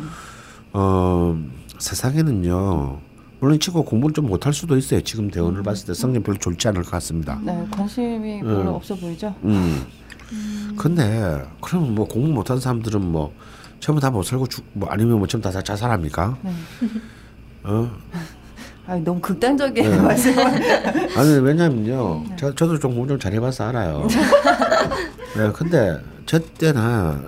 어, 0.74 1.42
세상에는요. 1.78 3.00
물론 3.40 3.58
치고 3.58 3.86
공부를 3.86 4.12
좀 4.12 4.26
못할 4.26 4.52
수도 4.52 4.76
있어요. 4.76 5.00
지금 5.00 5.30
대원을 5.30 5.62
봤을 5.62 5.86
때 5.86 5.94
성적 5.94 6.22
별로 6.22 6.36
좋지 6.36 6.68
않을 6.68 6.82
것 6.82 6.90
같습니다. 6.90 7.40
네. 7.42 7.66
관심이 7.70 8.42
별로 8.42 8.60
음. 8.60 8.74
없어 8.74 8.94
보이죠. 8.94 9.34
음. 9.44 9.86
근데 10.76 11.42
그럼 11.62 11.94
뭐 11.94 12.06
공부 12.06 12.28
못한 12.28 12.60
사람들은 12.60 13.00
뭐 13.00 13.32
전부 13.80 13.98
다못 13.98 14.26
살고 14.26 14.46
죽, 14.46 14.66
뭐 14.74 14.90
아니면 14.90 15.16
뭐 15.16 15.26
다, 15.26 15.50
다 15.50 15.62
자살합니까? 15.62 16.36
네. 16.42 16.52
어? 17.62 17.90
아 18.86 18.96
너무 18.96 19.20
극단적인 19.20 19.82
네. 19.90 19.96
말씀을. 19.98 20.44
아니 21.18 21.38
왜냐면요, 21.40 22.24
저, 22.36 22.54
저도 22.54 22.78
좀 22.78 22.92
공부 22.94 23.08
좀 23.08 23.18
잘해봐서 23.18 23.68
알아요. 23.68 24.06
네, 25.36 25.50
근데 25.54 25.98
저 26.26 26.38
때나 26.38 27.20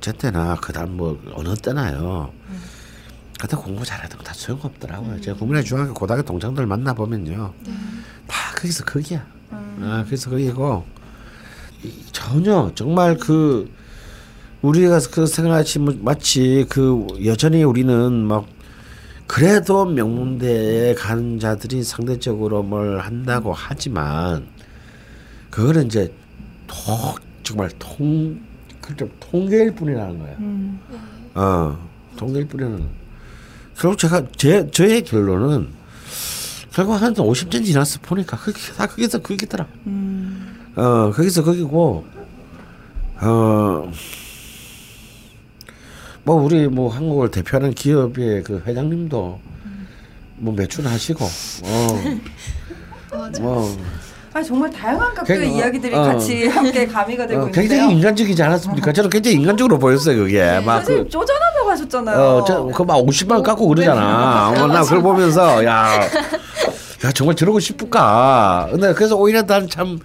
저 0.00 0.12
때나 0.12 0.56
그다음 0.56 0.96
뭐 0.96 1.18
어느 1.34 1.54
때나요. 1.56 2.30
그때 3.40 3.56
공부 3.56 3.84
잘하던 3.84 4.20
다 4.22 4.32
소용없더라고요. 4.34 5.20
제가 5.20 5.36
국민의 5.38 5.64
중학교 5.64 5.92
고등학교 5.94 6.24
동창들 6.24 6.64
만나 6.66 6.92
보면요, 6.92 7.52
다 8.28 8.54
거기서 8.54 8.84
거기야. 8.84 9.24
아, 9.80 10.04
그래서 10.06 10.30
거기고 10.30 10.84
이- 11.82 11.92
전혀 12.12 12.70
정말 12.76 13.16
그 13.16 13.68
우리가 14.60 15.00
그 15.10 15.26
생각하지 15.26 15.78
뭐 15.80 15.94
마치 16.02 16.66
그 16.68 17.04
여전히 17.24 17.64
우리는 17.64 18.12
막 18.12 18.46
그래도 19.32 19.86
명문대에 19.86 20.92
가는 20.92 21.38
자들이 21.38 21.82
상대적으로 21.84 22.62
뭘 22.62 23.00
한다고 23.00 23.54
하지만 23.54 24.46
그거는 25.48 25.86
이제 25.86 26.12
통 26.66 27.14
정말 27.42 27.70
통 27.78 28.38
그좀 28.82 29.10
통계일 29.20 29.74
뿐이라는 29.74 30.18
거예요. 30.18 30.36
음. 30.38 30.80
어 31.34 31.78
통계일 32.18 32.46
뿐이라는. 32.46 32.86
결국 33.78 33.96
제가 33.98 34.22
제 34.36 34.70
저의 34.70 35.02
결론은 35.02 35.70
결국 36.70 36.92
한 37.00 37.14
50년 37.14 37.64
지나서 37.64 38.00
보니까 38.02 38.36
그게 38.36 38.60
다 38.74 38.86
거기서 38.86 39.20
거기더라. 39.20 39.66
음. 39.86 40.72
어 40.76 41.10
거기서 41.10 41.42
거기고 41.42 42.04
어. 43.22 43.90
뭐 46.24 46.36
우리 46.36 46.68
뭐 46.68 46.88
한국을 46.88 47.30
대표하는 47.30 47.72
기업의 47.74 48.44
그 48.44 48.62
회장님도 48.66 49.40
뭐 50.36 50.54
매출 50.54 50.86
하시고 50.86 51.24
어 53.12 53.30
뭐 53.40 54.02
아 54.34 54.42
정말 54.42 54.70
다양한 54.70 55.12
각도의 55.14 55.38
그러니까, 55.40 55.58
이야기들이 55.58 55.94
어. 55.94 56.02
같이 56.02 56.46
함께 56.48 56.86
가미가 56.86 57.26
되고 57.26 57.42
어, 57.42 57.46
있는데요. 57.48 57.68
굉장히 57.68 57.94
인간적이지 57.94 58.42
않았습니까? 58.42 58.92
저는 58.92 59.10
굉장히 59.10 59.36
인간적으로 59.36 59.78
보였어요 59.78 60.16
그게 60.16 60.38
선생님 60.38 60.66
막그 60.66 61.08
쪼잔하다고 61.10 61.70
하셨잖아요. 61.70 62.18
어, 62.18 62.44
저, 62.44 62.64
그막 62.64 62.96
50만 63.04 63.32
원 63.32 63.42
깎고 63.42 63.68
그러잖아. 63.68 64.48
어, 64.50 64.66
나 64.68 64.82
그걸 64.82 65.02
보면서, 65.02 65.62
야, 65.66 66.00
야, 67.04 67.12
정말 67.12 67.36
저러고 67.36 67.60
싶을까. 67.60 68.68
근데 68.70 68.94
그래서 68.94 69.16
오히려 69.16 69.42
난 69.42 69.68
참, 69.68 69.98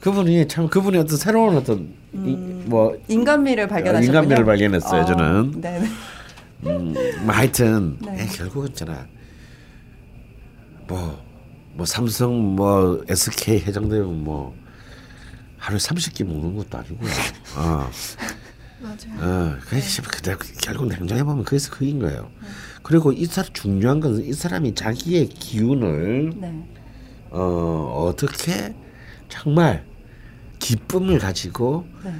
그분이 0.00 0.46
참, 0.46 0.68
그분이 0.68 0.96
어떤 0.98 1.16
새로운 1.16 1.56
어떤, 1.56 1.88
이, 2.12 2.53
뭐, 2.66 2.96
인간미를 3.08 3.68
발견하셨군요. 3.68 4.06
인간미를 4.18 4.44
발견했어요, 4.44 5.02
어, 5.02 5.04
저는. 5.04 5.60
네네. 5.60 5.86
음, 6.66 6.94
뭐 7.24 7.34
하여튼, 7.34 7.96
네. 8.00 8.22
에, 8.22 8.26
결국은 8.26 8.68
있잖아. 8.68 9.06
뭐, 10.86 11.22
뭐, 11.74 11.86
삼성, 11.86 12.56
뭐, 12.56 13.02
SK 13.08 13.60
해장되면 13.60 14.24
뭐, 14.24 14.54
하루에 15.58 15.78
30개 15.78 16.24
먹는 16.24 16.56
것도 16.56 16.78
아니고요. 16.78 17.10
어. 17.56 17.90
맞아요. 18.84 19.18
어, 19.18 19.56
그래서 19.66 20.02
그대 20.02 20.36
결국 20.62 20.88
냉정해 20.88 21.24
보면 21.24 21.44
그래서 21.44 21.70
그인 21.70 22.00
거예요. 22.00 22.30
그리고 22.82 23.12
이 23.12 23.24
사람 23.24 23.50
중요한 23.54 23.98
것은 24.00 24.26
이 24.26 24.32
사람이 24.34 24.74
자기의 24.74 25.28
기운을 25.28 26.32
네. 26.36 26.68
어 27.30 28.06
어떻게 28.10 28.74
정말 29.30 29.86
기쁨을 30.58 31.18
가지고 31.18 31.86
네. 32.04 32.12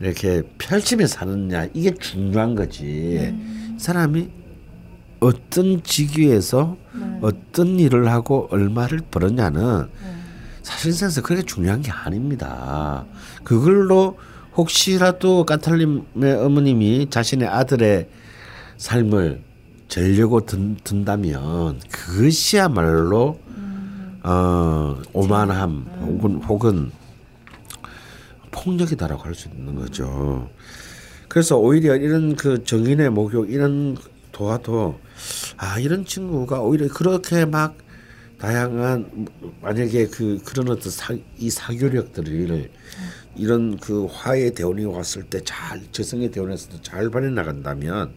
이렇게 0.00 0.42
펼치며 0.58 1.06
사느냐 1.06 1.68
이게 1.74 1.92
중요한 1.94 2.54
거지. 2.54 3.34
사람이 3.78 4.28
어떤 5.20 5.82
직위에서 5.82 6.76
네. 6.94 7.18
어떤 7.22 7.80
일을 7.80 8.10
하고 8.10 8.48
얼마를 8.50 9.00
벌었냐는 9.10 9.86
네. 9.86 10.18
사실상에서 10.62 11.22
그렇게 11.22 11.42
중요한 11.42 11.82
게 11.82 11.90
아닙니다. 11.90 13.04
그걸로 13.42 14.16
혹시라도 14.56 15.44
까탈림의 15.44 16.34
어머님이 16.34 17.08
자신의 17.10 17.48
아들의 17.48 18.08
삶을 18.76 19.42
재려고 19.88 20.44
든, 20.44 20.76
든다면 20.84 21.80
그것이야말로 21.90 23.40
어, 24.22 24.96
오만함 25.12 25.86
혹은 26.02 26.42
혹은 26.42 26.90
폭력이다라고 28.50 29.22
할 29.22 29.34
수 29.34 29.48
있는 29.48 29.74
거죠. 29.74 30.48
그래서 31.28 31.56
오히려 31.58 31.94
이런 31.96 32.36
그 32.36 32.64
정인의 32.64 33.10
목욕 33.10 33.50
이런 33.50 33.96
도와도 34.32 34.98
아 35.56 35.78
이런 35.78 36.04
친구가 36.04 36.62
오히려 36.62 36.88
그렇게 36.88 37.44
막 37.44 37.76
다양한 38.38 39.26
만약에 39.60 40.06
그 40.06 40.40
그런 40.44 40.68
어떤 40.70 40.90
사, 40.92 41.14
이 41.38 41.50
사교력들을 41.50 42.70
이런 43.36 43.76
그 43.78 44.06
화해 44.10 44.50
대원이 44.50 44.84
왔을 44.84 45.24
때 45.24 45.40
잘 45.44 45.82
재성의 45.92 46.30
대원에서 46.30 46.80
잘 46.82 47.10
발휘 47.10 47.30
나간다면 47.32 48.12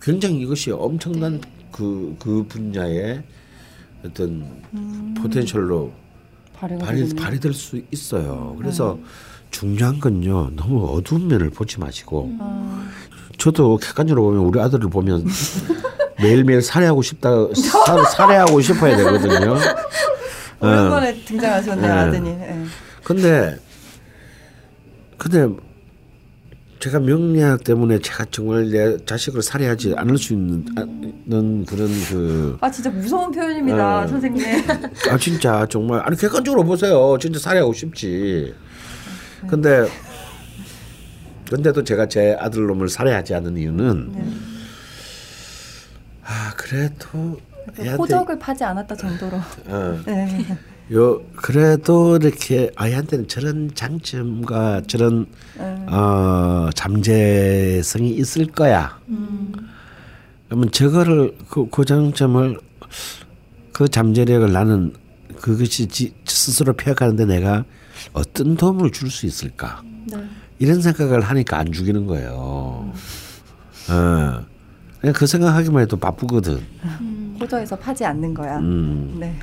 굉장히 0.00 0.40
이것이 0.42 0.70
엄청난 0.70 1.40
그그 1.72 2.46
분야의 2.48 3.22
어떤 4.04 4.62
포텐셜로 5.20 5.92
발휘가 6.54 6.84
발휘. 6.84 7.14
발휘될 7.14 7.52
수 7.54 7.80
있어요. 7.90 8.54
그래서 8.58 8.98
중요한 9.50 9.98
건요 10.00 10.50
너무 10.56 10.86
어두운 10.96 11.28
면을 11.28 11.50
보지 11.50 11.80
마시고 11.80 12.36
아, 12.40 12.86
저도 13.38 13.76
객관적으로 13.78 14.22
보면 14.24 14.42
우리 14.44 14.60
아들을 14.60 14.88
보면 14.90 15.26
매일매일 16.20 16.62
살해하고 16.62 17.02
싶다 17.02 17.30
사, 17.54 18.04
살해하고 18.04 18.60
싶어야 18.60 18.96
되거든요. 18.96 19.56
오랜만에 20.60 21.14
등장하셨네요 21.24 21.86
네. 21.94 21.98
아드님. 22.00 22.38
네. 22.38 22.64
근데 23.02 23.56
근데 25.16 25.48
제가 26.80 26.98
명리학 26.98 27.64
때문에 27.64 27.98
제가 27.98 28.26
정말 28.30 28.70
내 28.70 28.96
자식을 29.04 29.42
살해하지 29.42 29.94
않을 29.96 30.16
수 30.18 30.32
있는 30.34 30.64
아, 30.76 30.84
는 31.26 31.64
그런 31.64 31.88
그 32.08 32.58
아 32.60 32.70
진짜 32.70 32.90
무서운 32.90 33.30
표현입니다 33.30 34.02
네. 34.02 34.08
선생님. 34.08 34.44
아 35.10 35.16
진짜 35.18 35.66
정말 35.70 36.00
아니 36.04 36.16
객관적으로 36.16 36.64
보세요. 36.64 37.16
진짜 37.20 37.38
살해하고 37.38 37.72
싶지. 37.72 38.52
근데 39.48 39.88
근데도 41.50 41.82
제가 41.82 42.06
제 42.06 42.36
아들 42.38 42.66
놈을 42.66 42.88
살해하지 42.88 43.34
않은 43.34 43.56
이유는 43.56 44.12
네. 44.12 44.32
아 46.24 46.52
그래도 46.56 47.40
애한테 47.78 47.96
호적을 47.96 48.38
파지 48.38 48.64
않았다 48.64 48.94
정도로. 48.94 49.36
어, 49.66 50.00
네. 50.06 50.46
요 50.92 51.22
그래도 51.36 52.16
이렇게 52.16 52.70
아이한테는 52.76 53.28
저런 53.28 53.70
장점과 53.74 54.82
저런 54.86 55.26
네. 55.58 55.86
어 55.86 56.70
잠재성이 56.74 58.10
있을 58.10 58.46
거야. 58.46 58.98
그러면 60.46 60.70
저거를 60.70 61.36
그, 61.48 61.68
그 61.70 61.84
장점을 61.84 62.58
그 63.72 63.88
잠재력을 63.88 64.52
나는 64.52 64.92
그것이 65.40 65.86
지, 65.86 66.12
스스로 66.24 66.72
피해가는데 66.72 67.24
내가 67.26 67.64
어떤 68.12 68.56
도움을 68.56 68.90
줄 68.92 69.10
수 69.10 69.26
있을까? 69.26 69.82
네. 70.06 70.16
이런 70.58 70.80
생각을 70.82 71.20
하니까 71.20 71.58
안 71.58 71.72
죽이는 71.72 72.06
거예요. 72.06 72.92
어. 73.88 74.44
그냥 75.00 75.14
그 75.14 75.26
생각하기만 75.26 75.82
해도 75.82 75.96
바쁘거든. 75.96 76.60
호적에서 77.40 77.76
파지 77.76 78.04
않는 78.04 78.34
거야. 78.34 78.58
음. 78.58 79.16
네. 79.18 79.34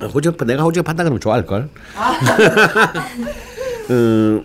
호적 0.12 0.36
내가 0.46 0.62
호적 0.62 0.84
판다 0.84 1.02
그러면 1.02 1.20
좋아할 1.20 1.44
걸. 1.44 1.68
음, 3.90 4.44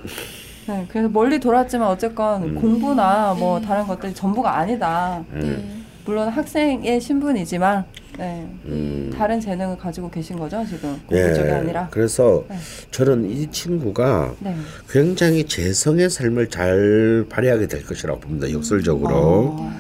네. 0.68 0.86
그래서 0.90 1.08
멀리 1.10 1.40
돌았지만 1.40 1.88
어쨌건 1.88 2.44
음. 2.44 2.56
공부나 2.56 3.34
뭐 3.38 3.60
다른 3.62 3.86
것들이 3.88 4.14
전부가 4.14 4.58
아니다. 4.58 5.24
네. 5.34 5.79
물론 6.10 6.28
학생의 6.28 7.00
신분이지만 7.00 7.86
네. 8.18 8.50
음. 8.66 9.14
다른 9.16 9.40
재능을 9.40 9.78
가지고 9.78 10.10
계신 10.10 10.40
거죠 10.40 10.66
지금 10.68 11.00
공부 11.06 11.36
쪽이 11.36 11.52
아니라. 11.52 11.88
그래서 11.92 12.44
네. 12.50 12.58
저는 12.90 13.30
이 13.30 13.52
친구가 13.52 14.34
네. 14.40 14.56
굉장히 14.90 15.44
재성의 15.44 16.10
삶을 16.10 16.50
잘 16.50 17.28
발휘하게 17.30 17.68
될 17.68 17.86
것이라고 17.86 18.22
봅니다. 18.22 18.52
역설적으로. 18.52 19.14
어, 19.14 19.72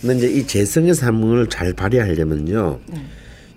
근데 0.00 0.16
이제 0.16 0.28
이 0.32 0.46
재성의 0.48 0.94
삶을 0.94 1.48
잘 1.48 1.72
발휘하려면요. 1.72 2.80
네. 2.86 3.04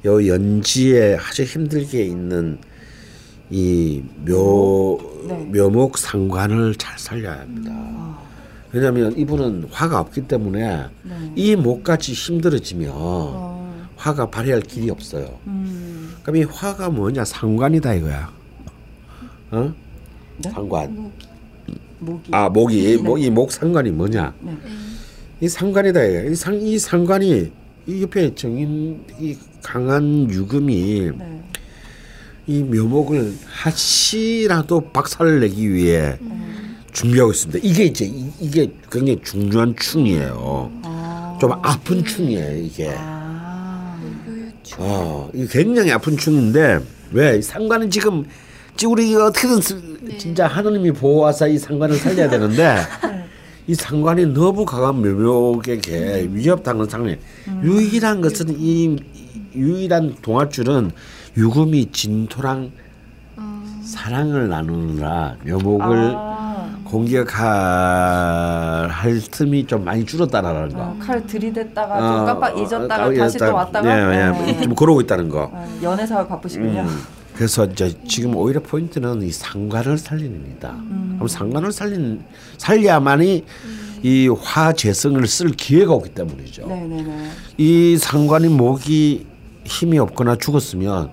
요 0.06 0.28
연지에 0.28 1.16
아주 1.16 1.42
힘들게 1.42 2.04
있는 2.06 2.60
이 3.50 4.04
묘, 4.28 5.00
네. 5.28 5.34
묘목 5.60 5.98
상관을 5.98 6.76
잘 6.76 7.00
살려야 7.00 7.40
합니다. 7.40 8.25
왜냐하면 8.76 9.18
이분은 9.18 9.70
화가 9.72 10.02
없기 10.02 10.28
때문에 10.28 10.88
네. 11.04 11.32
이 11.34 11.56
목까지 11.56 12.12
힘들어지면 12.12 12.92
어, 12.94 13.88
화가 13.96 14.30
발휘할 14.30 14.60
길이 14.64 14.90
없어요. 14.90 15.40
음, 15.48 16.14
그럼 16.22 16.36
이 16.36 16.44
화가 16.44 16.90
뭐냐? 16.90 17.24
상관이다 17.24 17.94
이거야. 17.94 18.34
어? 19.52 19.74
네? 20.40 20.50
상관. 20.50 21.14
목이. 22.00 22.32
아 22.34 22.50
목이 22.50 22.98
목이 22.98 23.30
목 23.30 23.54
상관이 23.54 23.92
뭐냐? 23.92 24.34
네. 24.42 24.58
이 25.40 25.48
상관이다. 25.48 26.04
이거. 26.04 26.30
이상 26.32 26.56
이 26.56 26.78
상관이 26.78 27.54
이 27.88 28.02
옆에 28.02 28.36
정인 28.36 29.06
이 29.18 29.38
강한 29.64 30.30
유금이 30.30 31.12
네. 31.18 31.44
이 32.48 32.62
묘목을 32.62 33.34
하시라도 33.46 34.82
박살을 34.92 35.40
내기 35.40 35.74
위해 35.74 36.18
준비하고 36.96 37.32
있습니다. 37.32 37.60
이게 37.62 37.84
이제 37.86 38.06
이- 38.06 38.32
이게 38.40 38.72
굉장히 38.90 39.20
중요한 39.22 39.76
충이에요. 39.78 40.72
아. 40.84 41.38
좀 41.42 41.52
아픈 41.62 42.04
충이에요 42.04 42.58
이게. 42.64 42.94
아. 42.98 44.00
어, 44.78 45.30
이게 45.34 45.46
굉장히 45.50 45.92
아픈 45.92 46.16
충인데 46.18 46.80
왜 47.12 47.42
상관은 47.42 47.90
지금 47.92 48.26
지금 48.78 48.94
우리 48.94 49.14
어떻게든 49.14 49.62
스- 49.62 49.98
네. 50.02 50.18
진짜 50.18 50.48
하느님이 50.48 50.92
보호하사 50.92 51.48
이 51.48 51.58
상관을 51.58 51.98
살려야 51.98 52.30
되는데 52.30 52.78
이 53.68 53.76
상관이 53.76 54.28
너무 54.28 54.64
강한 54.66 55.02
묘목에게 55.02 56.30
위협당한 56.32 56.88
상황에 56.88 57.20
유일한 57.64 58.22
것은 58.22 58.56
이 58.58 58.96
유일한 59.54 60.16
동아줄은 60.22 60.92
유금이 61.38 61.92
진토랑 61.92 62.72
사랑을 63.84 64.48
나누느라 64.50 65.36
묘목을 65.46 66.14
아. 66.16 66.35
공격할 66.86 67.30
틈이 69.32 69.68
좀 69.68 69.84
많이 69.84 70.06
줄었다라는 70.06 70.70
거. 70.70 70.82
어, 70.82 70.96
칼 71.00 71.26
들이댔다가 71.26 71.98
어, 71.98 72.18
좀 72.18 72.26
깜빡 72.26 72.56
어, 72.56 72.62
잊었다가 72.62 73.08
어, 73.08 73.14
다시 73.14 73.38
또 73.38 73.54
왔다가 73.54 73.90
예, 73.90 74.18
예, 74.18 74.32
네. 74.54 74.62
좀 74.62 74.76
그러고 74.76 75.02
있다는 75.02 75.30
거. 75.30 75.50
어, 75.52 75.80
연애 75.84 76.06
사업 76.06 76.30
바쁘시군요. 76.30 76.82
음. 76.82 77.02
그래서 77.36 77.66
이제 77.66 77.94
지금 78.08 78.36
오히려 78.36 78.62
포인트는 78.62 79.22
이 79.24 79.32
상관을 79.32 79.98
살리는입니다. 79.98 80.72
음. 80.72 81.14
그럼 81.16 81.28
상관을 81.28 81.72
살린 81.72 82.24
살려야만이 82.58 83.46
이 84.04 84.28
화재성을 84.28 85.26
쓸 85.28 85.50
기회가 85.50 85.94
없기 85.94 86.12
때문이죠. 86.12 86.68
네네네. 86.68 87.30
이 87.58 87.98
상관이 87.98 88.48
목이 88.48 89.26
힘이 89.66 90.00
없거나 90.00 90.38
죽었으면 90.38 91.10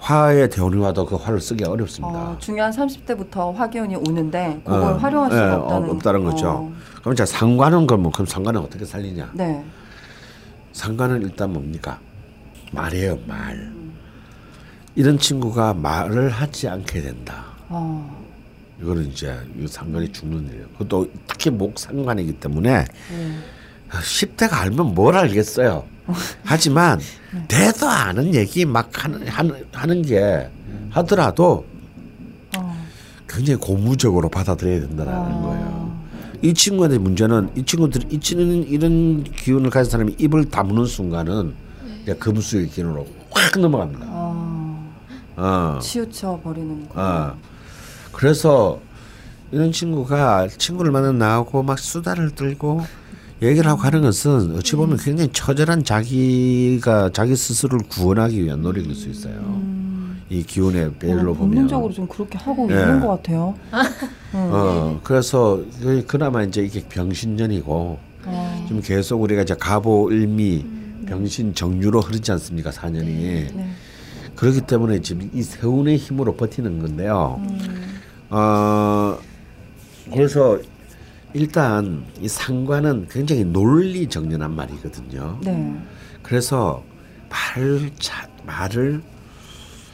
화의 0.00 0.48
대원이와도 0.48 1.04
그 1.06 1.16
화를 1.16 1.40
쓰기 1.40 1.64
어렵습니다. 1.64 2.30
어, 2.30 2.36
중요한 2.38 2.72
30대부터 2.72 3.54
화기운이 3.54 3.96
오는데 3.96 4.60
그걸 4.64 4.82
어, 4.82 4.96
활용할 4.96 5.30
수가 5.30 5.46
예, 5.46 5.52
없다는, 5.52 5.88
어, 5.88 5.92
없다는 5.92 6.24
거죠. 6.24 6.48
어, 6.48 6.72
그럼 7.00 7.14
자 7.14 7.26
상관은 7.26 7.86
그럼 7.86 8.10
그럼 8.10 8.26
상관은 8.26 8.62
어떻게 8.62 8.84
살리냐? 8.84 9.30
네. 9.34 9.64
상관은 10.72 11.20
일단 11.22 11.52
뭡니까? 11.52 11.98
말이에요, 12.72 13.18
말. 13.26 13.72
이런 14.94 15.18
친구가 15.18 15.74
말을 15.74 16.30
하지 16.30 16.68
않게 16.68 17.02
된다. 17.02 17.44
어, 17.68 18.24
이거는 18.80 19.06
이제 19.08 19.36
이 19.58 19.66
상관이 19.66 20.10
죽는 20.10 20.48
일이에요. 20.48 20.66
그것도 20.78 21.10
특히 21.26 21.50
목 21.50 21.78
상관이기 21.78 22.32
때문에 22.34 22.84
네. 22.84 23.38
10대가 23.98 24.54
알면 24.54 24.94
뭘 24.94 25.16
알겠어요. 25.16 25.84
하지만 26.44 27.00
대도 27.48 27.88
아는 27.88 28.34
얘기 28.34 28.64
막 28.64 28.90
하는, 29.04 29.26
하는, 29.28 29.64
하는 29.72 30.02
게 30.02 30.48
하더라도 30.90 31.64
어, 32.56 32.86
굉장히 33.28 33.60
고무적으로 33.60 34.28
받아들여야 34.28 34.80
된다는 34.80 35.12
어. 35.12 35.42
거예요. 35.42 36.00
이 36.42 36.54
친구한테 36.54 36.98
문제는 36.98 37.50
이 37.54 37.64
친구들 37.64 38.12
이 38.12 38.18
친구는 38.18 38.66
이런 38.66 39.22
기운을 39.24 39.70
가진 39.70 39.90
사람이 39.90 40.16
입을 40.18 40.46
다무는 40.50 40.86
순간은 40.86 41.54
이제 42.02 42.14
금수의 42.14 42.68
기운으로 42.68 43.06
확 43.30 43.58
넘어갑니다. 43.58 44.06
어, 44.08 44.92
어. 45.36 45.78
치우쳐 45.80 46.40
버리는 46.42 46.88
거. 46.88 46.94
어. 47.00 47.34
그래서 48.12 48.80
이런 49.52 49.70
친구가 49.70 50.48
친구를 50.48 50.90
만나 50.92 51.12
나오고 51.12 51.62
막 51.62 51.78
수다를 51.78 52.30
떨고 52.30 52.84
얘기를 53.42 53.68
하고 53.70 53.80
하는 53.82 54.02
것은 54.02 54.54
어찌 54.56 54.76
보면 54.76 54.98
굉장히 54.98 55.30
처절한 55.32 55.84
자기가 55.84 57.10
자기 57.12 57.34
스스로를 57.34 57.86
구원하기 57.88 58.44
위한 58.44 58.60
노력일 58.60 58.94
수 58.94 59.08
있어요. 59.08 59.60
이 60.28 60.42
기운의 60.42 60.92
별로 60.98 61.32
어, 61.32 61.34
보면. 61.34 61.36
본능적으로 61.50 61.92
좀 61.92 62.06
그렇게 62.06 62.38
하고 62.38 62.68
예. 62.70 62.74
있는 62.74 63.00
것 63.00 63.08
같아요. 63.08 63.54
어, 64.32 65.00
그래서 65.02 65.60
그- 65.80 66.04
그나마 66.06 66.42
이제 66.42 66.62
이게 66.62 66.84
병신년이고 66.88 67.98
어, 68.26 68.64
지금 68.68 68.82
계속 68.82 69.22
우리가 69.22 69.42
이제 69.42 69.54
가보 69.58 70.12
일미 70.12 70.64
병신 71.06 71.54
정유로 71.54 72.00
흐르지 72.02 72.30
않습니까? 72.32 72.70
4년이. 72.70 73.06
네. 73.06 73.70
그렇기 74.36 74.60
때문에 74.62 75.00
지금 75.00 75.28
이 75.34 75.42
세운의 75.42 75.96
힘으로 75.96 76.36
버티는 76.36 76.78
건데요. 76.78 77.40
음. 77.42 77.98
어 78.30 79.18
그래서 80.12 80.58
일단 81.34 82.04
이 82.20 82.28
상관은 82.28 83.06
굉장히 83.10 83.44
논리 83.44 84.06
정연한 84.08 84.54
말이거든요. 84.54 85.38
네. 85.42 85.76
그래서 86.22 86.82
말을 87.28 87.90
자, 87.98 88.28
말을 88.44 89.00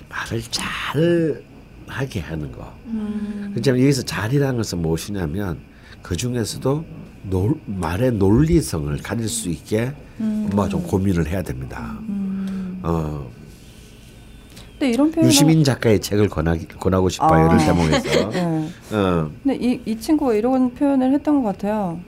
말을 0.08 0.42
잘 0.50 1.42
하게 1.86 2.20
하는 2.20 2.50
거. 2.52 2.72
음. 2.86 3.50
그렇지만 3.52 3.80
여기서 3.80 4.02
잘이라는 4.02 4.56
것은 4.56 4.80
무엇이냐면 4.80 5.58
그 6.02 6.16
중에서도 6.16 6.84
논- 7.24 7.60
말의 7.66 8.12
논리성을 8.12 8.96
가질 9.02 9.28
수 9.28 9.48
있게 9.50 9.92
엄마가 10.18 10.68
좀 10.70 10.82
고민을 10.84 11.26
해야 11.28 11.42
됩니다. 11.42 11.98
음. 12.08 12.80
어, 12.82 13.30
근데 14.78 14.90
이런 14.92 15.10
표현 15.10 15.26
유시민 15.28 15.64
작가의 15.64 16.00
책을 16.00 16.28
권하기, 16.28 16.68
권하고 16.78 17.08
싶어요. 17.08 17.48
아. 17.48 17.54
이런 17.54 17.58
대목에서. 17.58 18.28
네. 18.30 18.68
어, 18.92 19.30
근데 19.42 19.56
이, 19.56 19.80
이 19.86 19.98
친구가 19.98 20.34
이런 20.34 20.74
표현을 20.74 21.12
했던 21.12 21.42
것 21.42 21.52
같아요. 21.52 21.98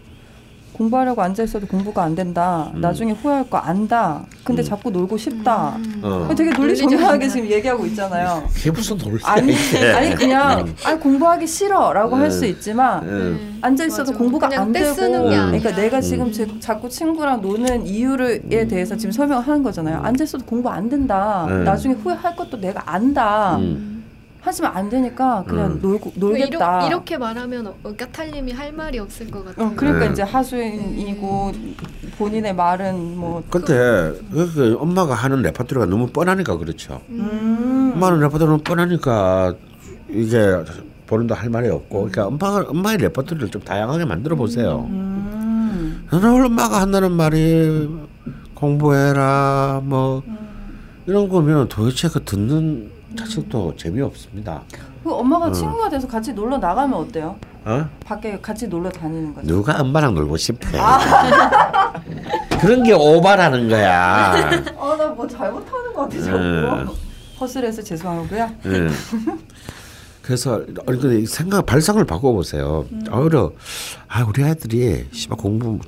공부하려고 0.78 1.20
앉아 1.22 1.42
있어도 1.42 1.66
공부가 1.66 2.04
안 2.04 2.14
된다. 2.14 2.70
음. 2.74 2.80
나중에 2.80 3.12
후회할 3.12 3.50
거 3.50 3.58
안다. 3.58 4.22
근데 4.44 4.62
자꾸 4.62 4.90
놀고 4.90 5.16
싶다. 5.18 5.76
어. 6.02 6.28
되게 6.36 6.50
논리정연하게. 6.50 7.28
지금 7.28 7.50
얘기하고 7.50 7.84
있잖아요. 7.86 8.44
그게 8.54 8.70
무슨 8.70 8.96
논리야 8.96 9.18
아니. 9.24 9.54
아니 9.96 10.14
그냥 10.14 10.72
아니 10.84 11.00
공부하기 11.00 11.46
싫어라고 11.46 12.16
할수 12.16 12.44
음. 12.44 12.50
있지만 12.50 13.02
음. 13.02 13.58
앉아 13.60 13.84
있어도. 13.86 14.12
공부가 14.12 14.48
그냥 14.48 14.64
안떼 14.64 14.80
되고 14.80 14.94
쓰는 14.94 15.22
게 15.28 15.36
그러니까. 15.36 15.74
내가 15.74 16.00
지금 16.00 16.30
제, 16.30 16.46
자꾸 16.60 16.88
친구랑 16.88 17.40
노는 17.42 17.84
이유에 17.86 18.68
대해서 18.68 18.96
지금 18.96 19.10
설명하는 19.10 19.62
거잖아요. 19.64 20.00
앉아 20.02 20.24
있어도 20.24 20.44
공부 20.44 20.68
안 20.70 20.88
된다. 20.88 21.46
음. 21.48 21.64
나중에 21.64 21.94
후회할 21.94 22.36
것도 22.36 22.60
내가 22.60 22.82
안다. 22.86 23.58
음. 24.38 24.40
하지만 24.40 24.76
안 24.76 24.88
되니까 24.88 25.44
그냥 25.46 25.72
음. 25.72 25.78
놀고 25.82 26.12
뭐 26.16 26.30
놀겠다. 26.30 26.80
이렇게, 26.80 26.86
이렇게 26.86 27.18
말하면 27.18 27.66
어, 27.66 27.94
까탈님이 27.96 28.52
할 28.52 28.72
말이 28.72 28.98
없을 28.98 29.30
것 29.30 29.44
같아요. 29.44 29.66
어, 29.66 29.72
그러니까 29.74 30.06
네. 30.06 30.12
이제 30.12 30.22
하수인이고 30.22 31.52
본인의 32.18 32.54
말은 32.54 33.16
뭐 33.16 33.42
근데 33.50 34.12
그 34.30 34.76
엄마가 34.80 35.14
하는 35.14 35.42
레퍼토리가 35.42 35.86
너무 35.86 36.06
뻔하니까 36.08 36.56
그렇죠. 36.56 37.00
음. 37.10 37.92
엄마는 37.94 38.20
레퍼토리가 38.20 38.46
너무 38.50 38.62
뻔하니까 38.62 39.54
이게 40.08 40.64
본인도 41.06 41.34
할 41.34 41.50
말이 41.50 41.68
없고 41.68 42.08
그러니까 42.10 42.26
엄마가 42.26 42.70
엄마의 42.70 42.98
레퍼토리를 42.98 43.50
좀 43.50 43.62
다양하게 43.62 44.04
만들어 44.04 44.36
보세요. 44.36 44.86
음. 44.88 46.06
오늘 46.12 46.44
엄마가 46.46 46.80
한다는 46.80 47.12
말이 47.12 47.88
공부해라 48.54 49.82
뭐 49.84 50.22
이런 51.06 51.28
거면 51.28 51.68
도대체 51.68 52.08
그 52.08 52.22
듣는 52.24 52.90
자식도 53.16 53.74
재미없습니다. 53.76 54.62
그 55.02 55.12
엄마가 55.12 55.50
친구가 55.52 55.88
돼서 55.88 56.06
같이 56.06 56.32
놀러 56.32 56.58
나가면 56.58 56.98
어때요? 56.98 57.36
어? 57.64 57.88
밖에 58.04 58.38
같이 58.40 58.66
놀러 58.68 58.90
다니는 58.90 59.34
거죠. 59.34 59.46
누가 59.46 59.80
엄마랑 59.80 60.14
놀고 60.14 60.36
싶어? 60.36 60.58
그런 62.60 62.82
게 62.82 62.92
오바라는 62.92 63.68
거야. 63.68 64.32
아 64.78 64.96
나 64.96 65.08
뭐 65.14 65.26
잘못하는 65.26 65.92
것 65.94 66.02
같아 66.02 66.16
음. 66.36 66.84
자꾸. 66.84 66.94
허술해서 67.40 67.82
죄송하고요. 67.82 68.50
예. 68.66 68.88
그래서 70.22 70.62
근데 70.86 71.24
생각 71.26 71.64
발상을 71.66 72.04
바꿔보세요. 72.04 72.84
오히려 73.12 73.52
아 74.08 74.24
우리 74.24 74.42
아이들이 74.44 75.06
씨발 75.12 75.38
공부 75.38 75.78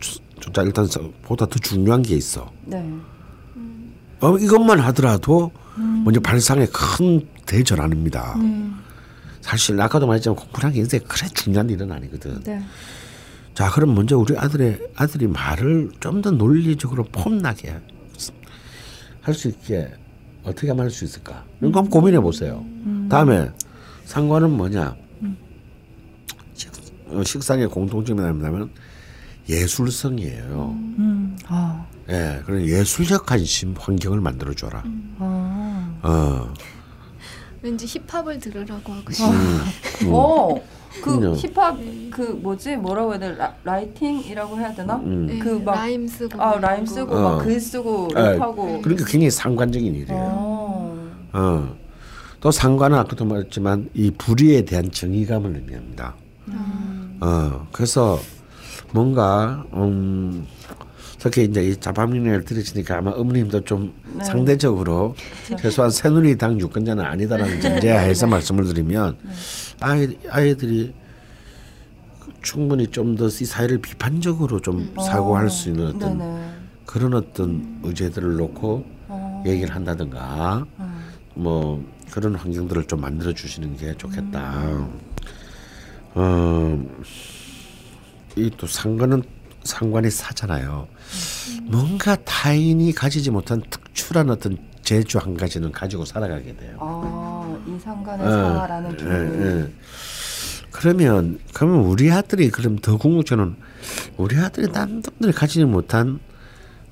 진짜 0.41 0.63
일단 0.63 0.89
보다 1.23 1.45
더 1.47 1.59
중요한 1.59 2.03
게 2.03 2.15
있어. 2.17 2.51
네. 2.65 2.83
어, 4.21 4.37
이것만 4.39 4.81
하더라도 4.81 5.51
먼저 6.05 6.21
발상에 6.21 6.67
큰 6.67 7.27
대전 7.47 7.81
아닙니다. 7.81 8.35
사실 9.41 9.81
아까도 9.81 10.07
말했지만 10.07 10.37
공부라는 10.37 10.75
게 10.75 10.81
굉장히 10.81 11.05
그래 11.07 11.27
중요한 11.35 11.69
일은 11.71 11.91
아니거든. 11.91 12.43
네. 12.45 12.63
자 13.55 13.71
그럼 13.71 13.95
먼저 13.95 14.17
우리 14.19 14.37
아들의 14.39 14.89
아들이 14.97 15.27
말을 15.27 15.91
좀 16.01 16.23
더 16.23 16.31
논리적으로 16.31 17.05
폼나게 17.05 17.77
할 19.23 19.35
수 19.35 19.49
있게 19.49 19.91
어떻게 20.45 20.69
하면 20.69 20.85
할 20.85 20.91
수 20.91 21.05
있을까? 21.05 21.45
이런 21.61 21.73
거 21.73 21.81
한번 21.81 21.91
고민해 21.91 22.21
보세요. 22.21 22.65
다음에 23.11 23.51
상관은 24.05 24.51
뭐냐? 24.57 24.97
식, 26.55 26.71
어, 27.09 27.23
식상의 27.23 27.69
공통점이 27.69 28.21
뭐냐면 28.21 28.71
예술성이에요. 29.49 30.75
음. 30.99 31.37
아. 31.49 31.85
예, 32.09 32.41
그런 32.47 32.63
예술적 32.67 33.27
관심 33.27 33.75
환경을 33.79 34.21
만들어 34.21 34.55
줘라. 34.55 34.83
아. 35.19 35.60
어, 36.03 36.53
왠지 37.63 37.87
힙합을 37.87 38.39
들으라고 38.39 38.93
하고 38.93 39.13
싶어. 39.13 39.31
음. 39.31 39.61
어, 40.09 40.61
그. 41.03 41.35
힙합 41.37 41.77
그 42.11 42.23
뭐지 42.43 42.77
뭐라고 42.77 43.13
해야 43.13 43.19
돼? 43.21 43.35
라, 43.37 43.55
writing이라고 43.65 44.59
해야 44.59 44.73
되나? 44.75 44.97
음. 44.97 45.27
네, 45.27 45.39
그 45.39 45.51
막- 45.65 45.75
rhyme 45.77 46.07
쓰고 46.09 46.41
아 46.41 46.46
막 46.46 46.61
rhyme 46.61 46.87
쓰고 46.87 47.07
거. 47.11 47.17
어. 47.19 47.37
막 47.37 47.47
글 47.47 47.61
쓰고 47.61 48.09
아, 48.15 48.21
랩하고. 48.35 48.83
그러니까 48.83 49.05
굉장히 49.07 49.31
상관적인 49.31 49.95
일이에요. 49.95 50.19
어. 50.19 51.11
어. 51.33 51.77
또 52.41 52.51
상관은 52.51 52.99
아까도 52.99 53.25
말했지만 53.27 53.91
이 53.95 54.11
불의에 54.13 54.65
대한 54.65 54.91
정의감을 54.91 55.55
의미합니다. 55.57 56.15
음. 56.49 57.19
어. 57.21 57.67
그래서 57.73 58.19
뭔가 58.93 59.65
음 59.75 60.47
특히 61.21 61.45
이제 61.45 61.63
이 61.63 61.77
자파민을 61.77 62.45
들으시니까 62.45 62.99
아마 62.99 63.11
어머님도 63.11 63.61
좀 63.65 63.93
네. 64.17 64.25
상대적으로 64.25 65.15
최소한 65.61 65.91
새누리당 65.91 66.59
유권자는 66.59 67.05
아니다라는 67.05 67.61
전제하에서 67.61 68.27
말씀을 68.27 68.65
드리면 68.65 69.19
아이 69.81 70.17
아이들이 70.31 70.95
충분히 72.43 72.87
좀 72.87 73.17
더 73.17 73.27
이 73.27 73.45
사회를 73.45 73.79
비판적으로 73.79 74.61
좀 74.61 74.95
사고할 74.97 75.51
수 75.51 75.69
있는 75.69 75.89
어떤 75.89 76.19
네네. 76.19 76.51
그런 76.87 77.13
어떤 77.15 77.79
의제들을 77.83 78.37
놓고 78.37 78.85
어. 79.09 79.45
얘기를 79.47 79.75
한다든가 79.75 80.67
어. 80.79 81.01
뭐 81.35 81.85
그런 82.11 82.35
환경들을 82.35 82.85
좀 82.85 83.03
만들어 83.03 83.33
주시는 83.35 83.77
게 83.77 83.95
좋겠다. 83.97 84.89
어, 86.15 86.85
이 88.37 88.51
또 88.57 88.67
상관은 88.67 89.23
상관이 89.65 90.11
사잖아요. 90.11 90.89
뭔가 91.65 92.17
타인이 92.17 92.93
가지지 92.93 93.31
못한 93.31 93.63
특출한 93.71 94.31
어떤 94.31 94.57
재주 94.83 95.19
한 95.19 95.37
가지는 95.37 95.71
가지고 95.73 96.05
살아가게 96.05 96.57
돼요. 96.57 96.77
아, 96.81 96.85
어, 96.85 97.65
사라는 98.19 98.93
예, 98.93 98.97
표현. 98.97 99.67
예. 99.67 99.73
그러면 100.71 101.39
그러면 101.53 101.81
우리 101.85 102.11
아들이 102.11 102.51
그럼 102.51 102.79
더 102.79 102.97
궁극적으로는 102.97 103.57
우리 104.17 104.37
아들이 104.37 104.67
분들이 104.69 105.33
가지지 105.33 105.65
못한 105.65 106.21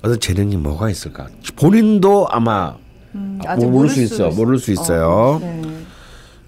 어떤 0.01 0.19
재능이 0.19 0.57
뭐가 0.57 0.89
있을까? 0.89 1.27
본인도 1.55 2.27
아마 2.29 2.75
음, 3.15 3.39
아, 3.45 3.55
모를 3.55 3.89
수 3.89 4.01
있어, 4.01 4.29
있- 4.29 4.35
모를 4.35 4.59
수 4.59 4.71
어, 4.71 4.73
있어요. 4.73 5.39
네. 5.41 5.61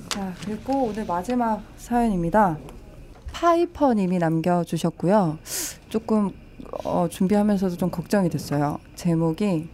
자, 0.10 0.34
그리고 0.42 0.86
오늘 0.86 1.06
마지막 1.06 1.62
사연입니다. 1.78 2.58
파이퍼님이 3.34 4.18
남겨주셨고요. 4.18 5.38
조금 5.90 6.32
어, 6.84 7.08
준비하면서도 7.10 7.78
좀 7.78 7.92
걱정이 7.92 8.30
됐어요. 8.30 8.80
제목이 8.96 9.70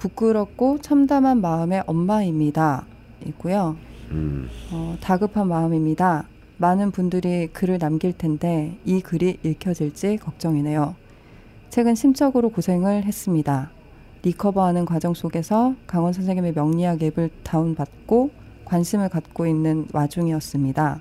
부끄럽고 0.00 0.78
참담한 0.80 1.40
마음의 1.40 1.84
엄마입니다. 1.86 2.86
있고요. 3.26 3.76
음, 4.10 4.48
어, 4.72 4.96
다급한 5.00 5.46
마음입니다. 5.46 6.26
많은 6.56 6.90
분들이 6.90 7.46
글을 7.48 7.78
남길 7.78 8.12
텐데 8.12 8.78
이 8.84 9.00
글이 9.00 9.38
읽혀질지 9.42 10.16
걱정이네요. 10.16 10.96
최근 11.68 11.94
심적으로 11.94 12.48
고생을 12.50 13.04
했습니다. 13.04 13.70
리커버하는 14.22 14.84
과정 14.84 15.14
속에서 15.14 15.74
강원 15.86 16.12
선생님의 16.12 16.52
명리학 16.54 17.02
앱을 17.02 17.30
다운받고 17.42 18.30
관심을 18.64 19.08
갖고 19.08 19.46
있는 19.46 19.86
와중이었습니다. 19.92 21.00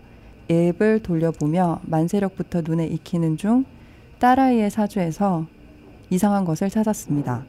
앱을 0.52 1.04
돌려보며 1.04 1.82
만세력부터 1.84 2.62
눈에 2.62 2.86
익히는 2.88 3.38
중 3.38 3.66
딸아이의 4.20 4.70
사주에서 4.70 5.46
이상한 6.10 6.46
것을 6.46 6.70
찾았습니다. 6.70 7.46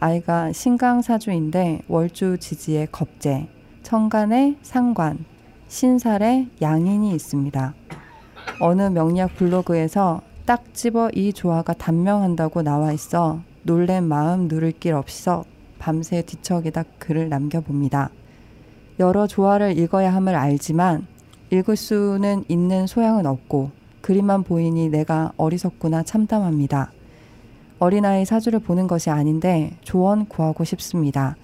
아이가 0.00 0.52
신강사주인데 0.52 1.82
월주 1.88 2.38
지지의 2.38 2.88
겁재, 2.92 3.48
천간에 3.82 4.56
상관, 4.62 5.24
신살에 5.66 6.46
양인이 6.62 7.10
있습니다. 7.12 7.74
어느 8.60 8.82
명리학 8.82 9.34
블로그에서 9.34 10.22
딱 10.46 10.72
집어 10.72 11.10
이 11.10 11.32
조화가 11.32 11.74
단명한다고 11.74 12.62
나와 12.62 12.92
있어 12.92 13.40
놀랜 13.64 14.04
마음 14.04 14.46
누를 14.46 14.72
길 14.72 14.94
없어 14.94 15.44
밤새 15.78 16.22
뒤척이다 16.22 16.84
글을 16.98 17.28
남겨봅니다. 17.28 18.10
여러 19.00 19.26
조화를 19.26 19.78
읽어야 19.78 20.14
함을 20.14 20.36
알지만 20.36 21.06
읽을 21.50 21.76
수는 21.76 22.44
있는 22.48 22.86
소양은 22.86 23.26
없고 23.26 23.70
그림만 24.00 24.44
보이니 24.44 24.90
내가 24.90 25.32
어리석구나 25.36 26.04
참담합니다. 26.04 26.92
어린아이 27.78 28.24
사주를 28.24 28.58
보는 28.58 28.88
것이 28.88 29.08
아닌데 29.08 29.76
조언 29.82 30.26
구하고 30.26 30.64
싶습니다. 30.64 31.36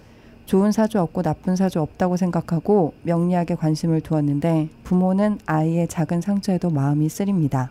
좋은 0.46 0.72
사주 0.72 1.00
없고 1.00 1.22
나쁜 1.22 1.56
사주 1.56 1.80
없다고 1.80 2.16
생각하고 2.16 2.92
명리학에 3.02 3.54
관심을 3.54 4.00
두었는데 4.00 4.68
부모는 4.82 5.38
아이의 5.46 5.88
작은 5.88 6.20
상처에도 6.20 6.70
마음이 6.70 7.08
쓰립니다. 7.08 7.70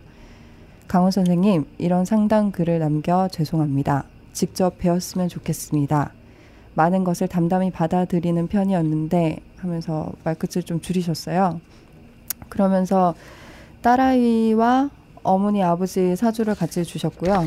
강원 0.87 1.11
선생님, 1.11 1.65
이런 1.77 2.05
상담 2.05 2.51
글을 2.51 2.79
남겨 2.79 3.27
죄송합니다. 3.27 4.05
직접 4.31 4.77
배웠으면 4.79 5.27
좋겠습니다. 5.27 6.13
많은 6.73 7.03
것을 7.03 7.27
담담히 7.27 7.69
받아들이는 7.69 8.47
편이었는데 8.47 9.37
하면서 9.57 10.11
말끝을 10.23 10.63
좀 10.63 10.81
줄이셨어요. 10.81 11.59
그러면서 12.49 13.13
딸아이와 13.81 14.89
어머니 15.21 15.63
아버지 15.63 16.15
사주를 16.15 16.55
같이 16.55 16.83
주셨고요. 16.83 17.45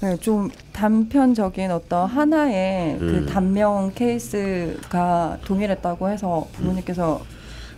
네, 0.00 0.16
좀 0.18 0.48
단편적인 0.72 1.72
어떤 1.72 2.08
하나의 2.08 2.98
그 3.00 3.04
음. 3.04 3.26
단명 3.26 3.90
케이스가 3.94 5.38
동일했다고 5.44 6.08
해서 6.08 6.46
부모님께서 6.52 7.20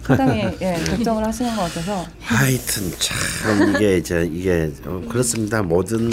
상당히 0.03 0.43
예, 0.61 0.75
걱정을 0.91 1.27
하시는 1.27 1.57
것 1.57 1.63
같아서 1.63 2.05
하여튼 2.21 2.91
참 2.99 3.75
이게 3.75 3.97
이제 3.97 4.29
이게 4.31 4.71
어, 4.85 5.03
그렇습니다. 5.09 5.63
모든 5.63 6.11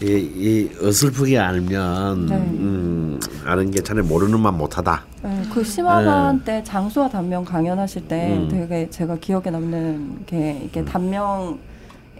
이, 0.00 0.06
이 0.06 0.70
어설프게 0.80 1.38
알면 1.38 2.26
네. 2.26 2.34
음, 2.36 3.20
아는 3.44 3.72
게 3.72 3.82
자네 3.82 4.02
모르는 4.02 4.38
만 4.38 4.56
못하다. 4.56 5.04
네, 5.24 5.42
그 5.52 5.64
심화반 5.64 6.44
때 6.44 6.62
장수와 6.62 7.08
단명 7.08 7.44
강연하실 7.44 8.06
때 8.06 8.36
음. 8.36 8.48
되게 8.48 8.88
제가 8.90 9.16
기억에 9.16 9.50
남는 9.50 10.26
게 10.26 10.62
이게 10.64 10.84
단명 10.84 11.58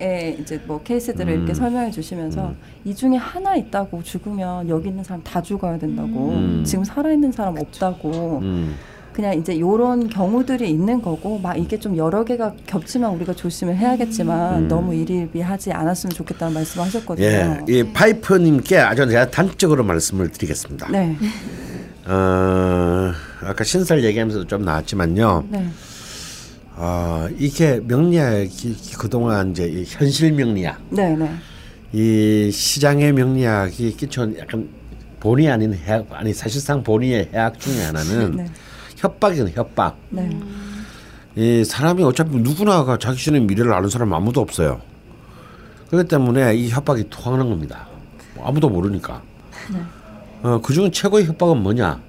의 0.01 0.37
이제 0.41 0.61
뭐 0.67 0.83
케이스들을 0.83 1.33
음. 1.33 1.39
이렇게 1.39 1.55
설명해 1.55 1.93
주시면서 1.93 2.49
음. 2.49 2.57
이 2.85 2.93
중에 2.93 3.17
하나 3.17 3.55
있다고 3.55 4.03
죽으면 4.03 4.69
여기 4.69 4.89
있는 4.89 5.05
사람 5.05 5.23
다 5.23 5.41
죽어야 5.41 5.79
된다고 5.79 6.31
음. 6.31 6.65
지금 6.67 6.83
살아 6.83 7.13
있는 7.13 7.31
사람 7.31 7.57
없다고 7.57 8.41
음. 8.43 8.75
그냥 9.13 9.39
이제 9.39 9.61
요런 9.61 10.09
경우들이 10.09 10.69
있는 10.69 11.01
거고 11.01 11.39
막 11.39 11.57
이게 11.57 11.79
좀 11.79 11.97
여러 11.97 12.25
개가 12.25 12.55
겹치면 12.67 13.15
우리가 13.15 13.35
조심을 13.35 13.77
해야겠지만 13.77 14.65
음. 14.65 14.69
너무 14.69 14.93
일일비하지 14.93 15.71
않았으면 15.71 16.13
좋겠다는 16.13 16.53
말씀하셨거든요. 16.53 17.27
예, 17.27 17.61
이 17.69 17.85
파이퍼님께 17.85 18.79
아주 18.79 19.09
제가 19.09 19.31
단적으로 19.31 19.85
말씀을 19.85 20.33
드리겠습니다. 20.33 20.89
네, 20.91 21.17
어, 22.07 23.13
아까 23.45 23.63
신설 23.63 24.03
얘기하면서도 24.03 24.49
좀 24.49 24.65
나왔지만요. 24.65 25.45
네, 25.49 25.69
어, 26.77 27.29
이게 27.39 27.81
명리학이 27.85 28.77
그동안 28.99 29.51
이제 29.51 29.67
이 29.67 29.85
현실 29.87 30.33
명리학, 30.33 30.81
네, 30.91 31.15
네, 31.15 31.31
이 31.93 32.51
시장의 32.51 33.13
명리학이 33.13 33.97
끼쳐온 33.97 34.37
약간 34.39 34.69
본의 35.21 35.51
아닌 35.51 35.73
해학, 35.75 36.07
아니 36.11 36.35
사실상 36.35 36.83
본의의 36.83 37.31
해학 37.33 37.59
중에 37.61 37.85
하나는 37.85 38.37
네, 38.37 38.47
협박이거든 38.97 39.53
협박. 39.55 39.97
네, 40.11 40.29
이 41.37 41.65
사람이 41.65 42.03
어차피 42.03 42.37
누구나가 42.37 42.99
자기 42.99 43.19
신의 43.19 43.43
미래를 43.43 43.73
아는 43.73 43.89
사람 43.89 44.13
아무도 44.13 44.41
없어요. 44.41 44.81
그렇기 45.91 46.09
때문에 46.09 46.57
이 46.57 46.71
협박이 46.71 47.05
통하는 47.09 47.49
겁니다. 47.49 47.87
뭐 48.35 48.49
아무도 48.49 48.69
모르니까. 48.69 49.23
어, 50.43 50.61
그 50.61 50.73
중에 50.75 50.91
최고의 50.91 51.27
협박은 51.27 51.63
뭐냐? 51.63 52.01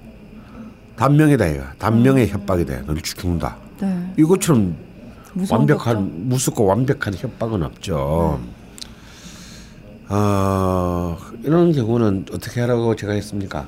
단명이다 0.96 1.46
이거. 1.46 1.62
단명의 1.78 2.28
협박이다. 2.28 2.82
너를 2.82 3.00
죽는다. 3.02 3.56
네. 3.80 4.12
이것처럼? 4.18 4.74
완벽한 5.50 6.28
무섭고 6.28 6.64
완벽한 6.64 7.14
협박은 7.14 7.62
없죠. 7.62 8.40
어, 10.08 11.16
이런 11.42 11.72
경우는 11.72 12.26
어떻게 12.32 12.60
하라고 12.62 12.94
제가 12.96 13.12
했습니까? 13.12 13.66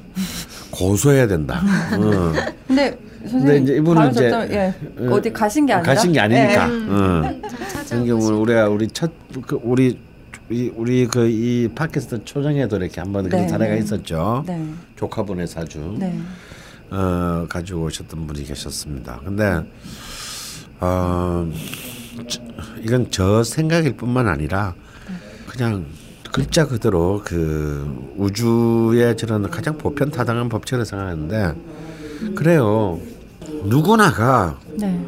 고소해야 0.71 1.27
된다. 1.27 1.61
어. 1.93 2.33
근데 2.67 2.97
선생님 3.23 3.47
근데 3.47 3.59
이제 3.59 3.77
이분은 3.77 4.11
이제 4.13 4.31
접점- 4.31 4.51
예, 4.53 4.75
어, 4.99 5.11
어디 5.15 5.33
가신 5.33 5.67
게 5.67 5.73
아니라 5.75 5.95
가신 5.95 6.13
게 6.13 6.21
아니니까. 6.21 6.69
예, 6.71 6.75
어. 6.89 7.23
같은 7.75 8.07
경우는 8.07 8.39
우리가 8.39 8.69
우리 8.69 8.89
첫 8.89 9.11
그 9.47 9.59
우리 9.63 9.99
이- 10.51 10.73
우리 10.77 11.07
그 11.07 11.27
이 11.29 11.69
팟캐스트 11.75 12.25
초정에도 12.25 12.77
이렇게 12.77 13.01
한번 13.01 13.25
그런 13.29 13.43
네, 13.43 13.49
사례가 13.49 13.75
네. 13.75 13.81
있었죠. 13.81 14.45
네, 14.47 14.65
조카분의 14.97 15.47
사주 15.49 15.97
네, 15.99 16.19
어, 16.91 17.47
가지고 17.49 17.85
오셨던 17.85 18.27
분이 18.27 18.45
계셨습니다. 18.45 19.21
근데 19.25 19.63
어, 20.81 21.51
저- 22.29 22.41
이건 22.83 23.09
저 23.11 23.43
생각일 23.43 23.97
뿐만 23.97 24.29
아니라 24.29 24.75
그냥 25.47 25.87
글자 26.33 26.67
그대로 26.67 27.23
그 27.25 28.13
우주의 28.17 29.17
저런 29.17 29.51
가장 29.51 29.77
보편 29.79 30.11
타당한 30.11 30.49
법칙을 30.49 30.85
생각하는데 30.85 31.55
그래요. 32.35 33.01
누구나가 33.65 34.59
네, 34.79 35.01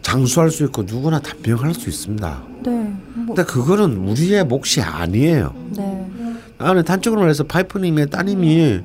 장수할 0.00 0.50
수 0.50 0.64
있고 0.64 0.82
누구나 0.82 1.18
단명할 1.20 1.74
수 1.74 1.88
있습니다. 1.88 2.42
네, 2.64 2.70
뭐, 3.14 3.34
근데 3.34 3.44
그거는 3.44 3.96
우리의 3.96 4.44
몫이 4.44 4.80
아니에요. 4.80 5.52
네, 5.76 6.10
나는 6.58 6.84
단적으로 6.84 7.20
말해서 7.22 7.44
파이프님의 7.44 8.10
따님이 8.10 8.80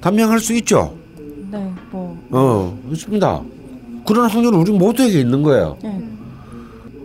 단명할 0.00 0.38
수 0.38 0.52
있죠. 0.56 0.96
네, 1.56 1.72
뭐, 1.90 2.26
어, 2.30 2.78
있습니다. 2.90 3.42
그런 4.06 4.30
확률은 4.30 4.58
우리 4.58 4.72
모두에게 4.72 5.20
있는 5.20 5.42
거예요. 5.42 5.76
예, 5.84 6.02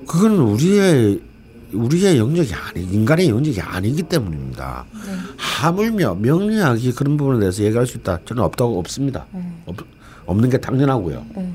그거는 0.05 0.39
우리의 0.39 1.21
우리의 1.73 2.17
영역이 2.17 2.53
아니 2.53 2.83
인간의 2.83 3.29
영역이 3.29 3.59
아니기 3.61 4.03
때문입니다. 4.03 4.85
네, 4.93 5.11
하물며 5.37 6.15
명리학이 6.15 6.91
그런 6.91 7.17
부분에 7.17 7.39
대해서 7.39 7.63
얘기할 7.63 7.87
수 7.87 7.97
있다. 7.97 8.19
저는 8.25 8.43
없다고 8.43 8.77
없습니다. 8.79 9.25
네, 9.31 9.41
없, 9.65 9.77
없는 10.25 10.49
게 10.49 10.57
당연하고요. 10.57 11.25
네, 11.35 11.53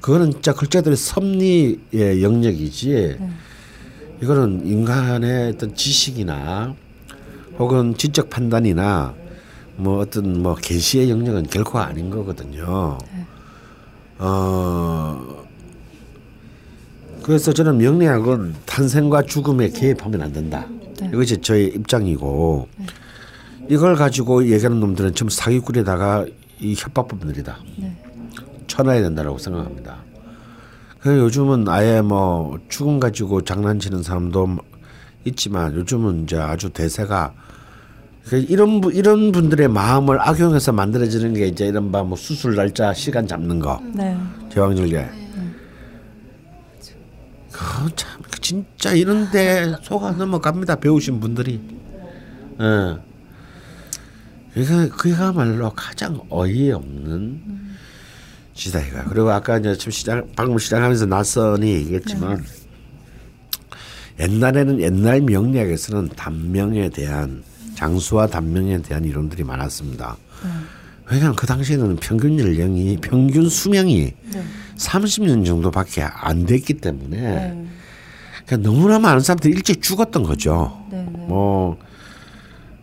그거는 0.00 0.32
진짜 0.32 0.52
글자들의 0.54 0.96
섭리의 0.96 2.22
영역이지. 2.22 3.16
네. 3.20 3.30
이거는 4.22 4.66
인간의 4.66 5.50
어떤 5.50 5.74
지식이나 5.74 6.74
혹은 7.58 7.94
지적 7.96 8.30
판단이나 8.30 9.14
뭐 9.76 9.98
어떤 9.98 10.42
뭐 10.42 10.54
계시의 10.54 11.10
영역은 11.10 11.44
결코 11.44 11.78
아닌 11.78 12.10
거거든요. 12.10 12.98
네. 13.12 13.26
어 14.18 15.44
그래서 17.22 17.52
저는 17.52 17.78
명리학은 17.78 18.54
탄생과 18.66 19.22
죽음에 19.22 19.70
개입하면 19.70 20.22
안 20.22 20.32
된다. 20.32 20.66
네. 21.00 21.10
이것이 21.12 21.38
저의 21.40 21.68
입장이고 21.68 22.68
이걸 23.68 23.96
가지고 23.96 24.44
얘기하는 24.44 24.78
놈들은 24.78 25.14
전부 25.14 25.34
사기꾼에다가 25.34 26.26
이 26.60 26.74
협박범들이다. 26.74 27.58
네. 27.78 27.96
쳐놔야 28.66 29.02
된다라고 29.02 29.38
생각합니다. 29.38 29.96
그 31.00 31.18
요즘은 31.18 31.68
아예 31.68 32.00
뭐 32.00 32.58
죽음 32.68 33.00
가지고 33.00 33.42
장난치는 33.42 34.02
사람도 34.02 34.56
있지만 35.24 35.74
요즘은 35.74 36.24
이제 36.24 36.36
아주 36.36 36.70
대세가 36.70 37.34
그 38.26 38.38
이런 38.38 38.80
분 38.80 38.94
이런 38.94 39.32
분들의 39.32 39.68
마음을 39.68 40.18
악용해서 40.20 40.72
만들어지는 40.72 41.34
게 41.34 41.46
이제 41.46 41.66
이런 41.66 41.92
바뭐 41.92 42.16
수술 42.16 42.54
날짜 42.56 42.94
시간 42.94 43.26
잡는 43.26 43.58
거 43.58 43.80
네, 43.94 44.16
제왕절개. 44.50 45.06
그참 47.52 48.22
진짜 48.40 48.92
이런데 48.92 49.74
속아 49.82 50.12
넘어갑니다 50.12 50.76
배우신 50.76 51.20
분들이. 51.20 51.60
예. 52.60 52.96
이거 54.56 54.88
그야말로 54.96 55.70
가장 55.70 56.20
어이없는 56.30 57.40
이거. 58.54 59.04
그리고 59.08 59.30
아까 59.30 59.58
이제 59.58 59.74
좀 59.74 59.90
시작 59.90 60.26
방금 60.34 60.58
시작하면서 60.58 61.06
낯선이 61.06 61.70
얘기했지만 61.72 62.42
옛날에는 64.20 64.80
옛날 64.80 65.20
명리학에서는 65.20 66.08
단명에 66.10 66.88
대한 66.88 67.42
장수와 67.88 68.26
단명에 68.28 68.80
대한 68.80 69.04
이론들이 69.04 69.44
많았습니다. 69.44 70.16
왜냐하면 71.10 71.36
그 71.36 71.46
당시에는 71.46 71.96
평균 71.96 72.38
연령이 72.38 72.96
평균 72.96 73.48
수명이 73.50 74.12
네, 74.32 74.42
30년 74.76 75.44
정도밖에 75.44 76.02
안 76.02 76.46
됐기 76.46 76.74
때문에 76.74 77.16
네, 77.20 77.64
그러니까 78.46 78.70
너무나 78.70 78.98
많은 78.98 79.20
사람들이 79.20 79.52
일찍 79.52 79.82
죽었던 79.82 80.22
거죠. 80.22 80.82
네, 80.90 80.96
네. 81.04 81.26
뭐, 81.26 81.76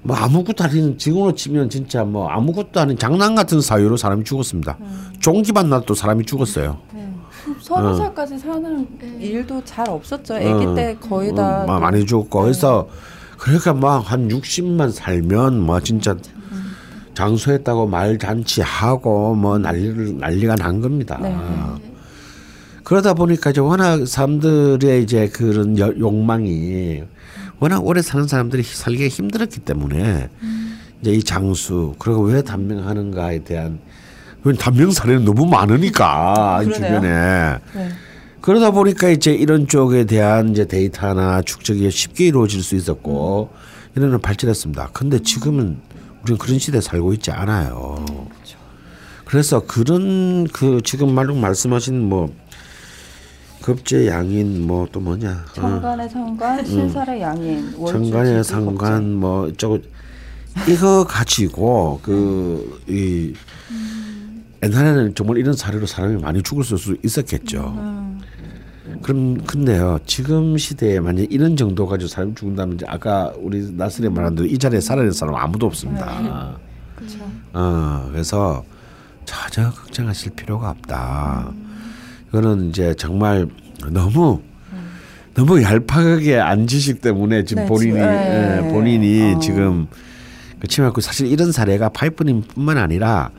뭐 0.03 0.15
아무것도 0.15 0.63
아닌 0.63 0.97
지금으로 0.99 1.33
치면 1.33 1.71
진짜 1.71 2.03
뭐 2.03 2.27
아무것도 2.29 2.79
아닌 2.79 2.95
장난 2.99 3.33
같은 3.33 3.59
사유로 3.59 3.97
사람이 3.97 4.23
죽었습니다. 4.23 4.77
종기만 5.19 5.69
나도 5.69 5.95
사람이 5.95 6.25
죽었어요. 6.27 6.77
네. 6.93 7.11
서너 7.59 7.95
살까지 7.95 8.37
사는 8.37 8.87
일도 9.19 9.63
잘 9.65 9.89
없었죠. 9.89 10.35
아기 10.35 10.45
어. 10.47 10.75
때 10.75 10.95
거의 11.01 11.33
다 11.33 11.63
어, 11.63 11.65
마- 11.65 11.79
많이 11.79 12.05
죽었고 12.05 12.41
그래서 12.43 12.87
그러니까 13.41 13.73
막 13.73 13.99
한 14.11 14.27
60만 14.27 14.91
살면 14.91 15.59
뭐 15.61 15.79
진짜 15.79 16.15
장수했다고 17.15 17.87
말 17.87 18.17
잔치하고 18.17 19.35
뭐 19.35 19.57
난리를 19.57 20.17
난리가 20.19 20.55
난 20.55 20.79
겁니다. 20.81 21.17
네. 21.21 21.35
그러다 22.83 23.13
보니까 23.13 23.49
이제 23.49 23.59
워낙 23.61 24.07
사람들의 24.07 25.03
이제 25.03 25.27
그런 25.29 25.77
여- 25.79 25.93
욕망이 25.97 27.03
워낙 27.59 27.85
오래 27.85 28.01
사는 28.01 28.27
사람들이 28.27 28.63
살기가 28.63 29.07
힘들었기 29.07 29.59
때문에 29.59 30.29
이제 31.01 31.11
이 31.11 31.23
장수 31.23 31.95
그리고 31.99 32.21
왜 32.21 32.41
단명하는가에 32.43 33.39
대한 33.43 33.79
왜 34.43 34.53
단명 34.53 34.91
사례는 34.91 35.25
너무 35.25 35.45
많으니까 35.45 36.61
이. 36.63 36.73
주변에 36.73 37.57
네. 37.73 37.89
그러다 38.41 38.71
보니까 38.71 39.09
이제 39.09 39.31
이런 39.33 39.67
쪽에 39.67 40.05
대한 40.05 40.49
이제 40.49 40.65
데이터나 40.65 41.41
축적이 41.43 41.91
쉽게 41.91 42.27
이루어질 42.27 42.63
수 42.63 42.75
있었고 42.75 43.49
이런 43.95 44.09
걸 44.09 44.19
발전했습니다. 44.19 44.89
근데 44.93 45.19
지금은 45.19 45.77
우리는 46.23 46.37
그런 46.37 46.57
시대에 46.59 46.81
살고 46.81 47.13
있지 47.13 47.31
않아요. 47.31 48.03
그래서 49.25 49.61
그런 49.65 50.45
그 50.47 50.81
지금 50.83 51.13
말로 51.13 51.35
말씀하신 51.35 52.09
뭐 52.09 52.33
급제 53.61 54.07
양인 54.07 54.65
뭐 54.65 54.87
또 54.91 54.99
뭐냐 54.99 55.29
어, 55.31 55.53
천간의 55.53 56.09
상관, 56.09 56.65
신살의 56.65 57.21
양인, 57.21 57.71
천간의 57.85 58.43
상관 58.43 59.13
뭐 59.13 59.47
이쪽 59.47 59.83
이거 60.67 61.05
가지고 61.07 61.99
그이 62.03 63.33
옛날에는 64.63 65.13
정말 65.15 65.37
이런 65.37 65.53
사례로 65.53 65.85
사람이 65.85 66.21
많이 66.21 66.41
죽을 66.43 66.63
수 66.63 66.97
있었겠죠. 67.03 67.75
그럼 69.01 69.43
근데요 69.45 69.99
지금 70.05 70.57
시대에 70.57 70.99
만약 70.99 71.25
이런 71.29 71.55
정도 71.55 71.87
가지고 71.87 72.07
사람이 72.07 72.35
죽는다면 72.35 72.75
이제 72.75 72.85
아까 72.87 73.33
우리 73.37 73.71
나스리 73.73 74.09
말한 74.09 74.35
대로 74.35 74.47
이 74.47 74.57
자리에 74.57 74.79
살아있는 74.79 75.13
사람 75.13 75.35
은 75.35 75.39
아무도 75.39 75.65
없습니다. 75.67 76.57
그렇죠. 76.95 77.17
어 77.53 78.07
그래서 78.11 78.63
전혀 79.25 79.69
걱정하실 79.71 80.33
필요가 80.35 80.69
없다. 80.69 81.51
이거는 82.29 82.69
이제 82.69 82.93
정말 82.95 83.47
너무 83.89 84.41
너무 85.33 85.61
얄팍하게 85.61 86.39
앉으시기 86.39 86.99
때문에 86.99 87.45
지금 87.45 87.63
네, 87.63 87.69
본인이 87.69 87.93
지금, 87.93 88.05
네. 88.05 88.57
예, 88.57 88.71
본인이 88.71 89.33
어. 89.33 89.39
지금 89.39 89.87
그렇지만 90.59 90.93
그 90.93 91.01
사실 91.01 91.27
이런 91.27 91.51
사례가 91.51 91.89
파이프님뿐만 91.89 92.77
아니라 92.77 93.31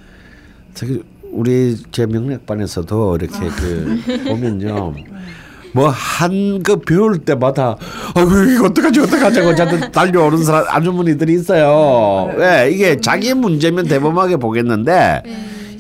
저기 0.75 1.03
우리 1.31 1.77
제 1.93 2.07
명략반에서도 2.07 3.17
이렇게 3.17 3.39
그 3.39 4.25
보면요. 4.29 4.95
뭐 5.73 5.89
한 5.91 6.63
그 6.63 6.77
배울 6.81 7.19
때마다 7.19 7.77
아이고 8.15 8.31
이거 8.45 8.67
어떡하지 8.67 9.01
어떡하자고 9.01 9.55
저한테 9.55 9.91
달려오는 9.91 10.43
사람 10.45 10.65
아주머니들이 10.69 11.33
있어요. 11.35 12.31
왜 12.37 12.71
이게 12.73 13.01
자기 13.01 13.33
문제면 13.35 13.87
대범하게 13.89 14.37
보겠는데 14.37 15.23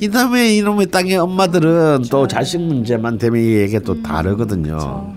이다음에 0.00 0.54
이놈의 0.56 0.86
땅의 0.90 1.16
엄마들은 1.18 2.04
또 2.10 2.26
자식 2.26 2.60
문제만 2.60 3.18
되면 3.18 3.40
이게 3.40 3.78
또 3.78 4.02
다르거든요. 4.02 5.12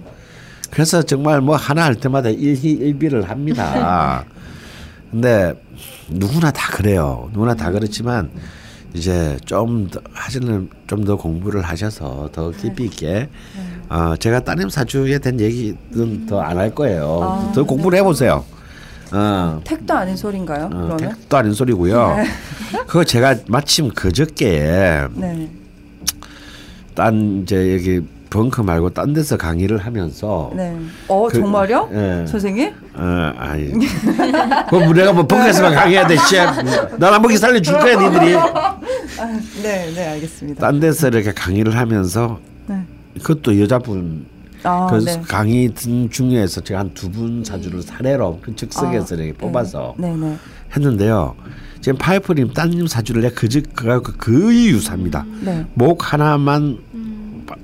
그래서 0.72 1.02
정말 1.02 1.40
뭐 1.42 1.56
하나 1.56 1.86
할 1.86 1.96
때마다 1.96 2.30
일희일비를 2.30 3.30
합니다. 3.30 4.26
근데 5.10 5.54
누구나 6.10 6.52
다 6.52 6.72
그래요. 6.76 7.30
누구나 7.34 7.54
다 7.56 7.72
그렇지만 7.72 8.30
이제 8.96 9.38
좀 9.46 9.90
더 9.90 10.00
하시는 10.14 10.70
좀 10.88 11.06
더 11.06 11.16
공부를 11.18 11.62
하셔서 11.62 12.30
더 12.32 12.50
깊이 12.52 12.86
있게 12.86 13.30
어, 13.90 14.16
제가 14.18 14.40
따님 14.40 14.70
사주에 14.70 15.20
대한 15.20 15.40
얘기는 15.40 16.26
더안 16.26 16.58
할 16.58 16.74
거예요. 16.74 17.20
아, 17.22 17.52
더 17.54 17.64
공부를 17.64 18.00
해보세요. 18.00 18.44
어, 19.12 19.62
택도 19.64 19.94
아닌 19.94 20.16
소린가요? 20.16 20.66
어, 20.66 20.70
그러면? 20.70 20.98
택도 20.98 21.38
아닌 21.38 21.54
소리고요. 21.54 22.16
그거 22.88 23.04
제가 23.04 23.36
마침 23.48 23.90
그저께 23.90 25.08
네. 25.14 25.50
딴 26.96 27.42
이제 27.44 27.74
여기 27.76 28.02
벙커 28.36 28.64
말고 28.64 28.90
딴 28.90 29.14
데서 29.14 29.38
강의를 29.38 29.78
하면서 29.78 30.52
네. 30.54 30.78
어 31.08 31.28
그- 31.30 31.40
정말요? 31.40 31.90
예. 31.94 32.26
선생님? 32.28 32.70
어, 32.94 33.32
아니. 33.38 33.72
그 34.70 34.76
내가 34.94 35.14
뭐 35.14 35.26
벙커에서만 35.26 35.74
강의해야 35.74 36.06
돼, 36.06 36.18
씨. 36.18 36.36
나랑 36.98 37.22
먹이 37.22 37.38
살려 37.38 37.62
줄 37.62 37.78
거야, 37.80 37.98
니들이. 37.98 38.36
아, 38.36 38.78
네, 39.64 39.90
네 39.96 40.08
알겠습니다. 40.16 40.60
딴 40.60 40.82
데서 40.82 41.08
이렇게 41.08 41.32
강의를 41.34 41.78
하면서 41.78 42.40
네. 42.68 42.82
그것도 43.24 43.58
여자분 43.62 44.26
아, 44.64 44.88
그 44.92 44.98
네. 45.06 45.22
강의 45.28 45.70
든 45.74 46.10
중에서 46.10 46.60
제가 46.60 46.82
한 46.82 46.94
두 46.94 47.10
분 47.10 47.42
사주를 47.46 47.82
사례로 47.84 48.40
그 48.42 48.54
즉석에서 48.54 49.16
아, 49.16 49.18
이렇게 49.18 49.32
뽑아서 49.34 49.96
네, 49.98 50.14
네. 50.14 50.36
했는데요. 50.76 51.36
지금 51.80 51.98
파이프님 51.98 52.52
따님 52.54 52.86
사주를 52.88 53.22
내가 53.22 53.34
그저 53.36 53.62
그 53.76 54.02
거의 54.18 54.68
유사합니다. 54.72 55.24
네. 55.42 55.66
목 55.76 56.12
하나만 56.12 56.80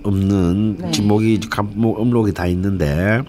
없는 0.03 0.77
네. 0.79 0.91
지금 0.91 1.07
목이 1.09 1.39
감- 1.49 1.71
목 1.75 1.99
음록이 2.01 2.34
다 2.34 2.45
있는데 2.47 3.21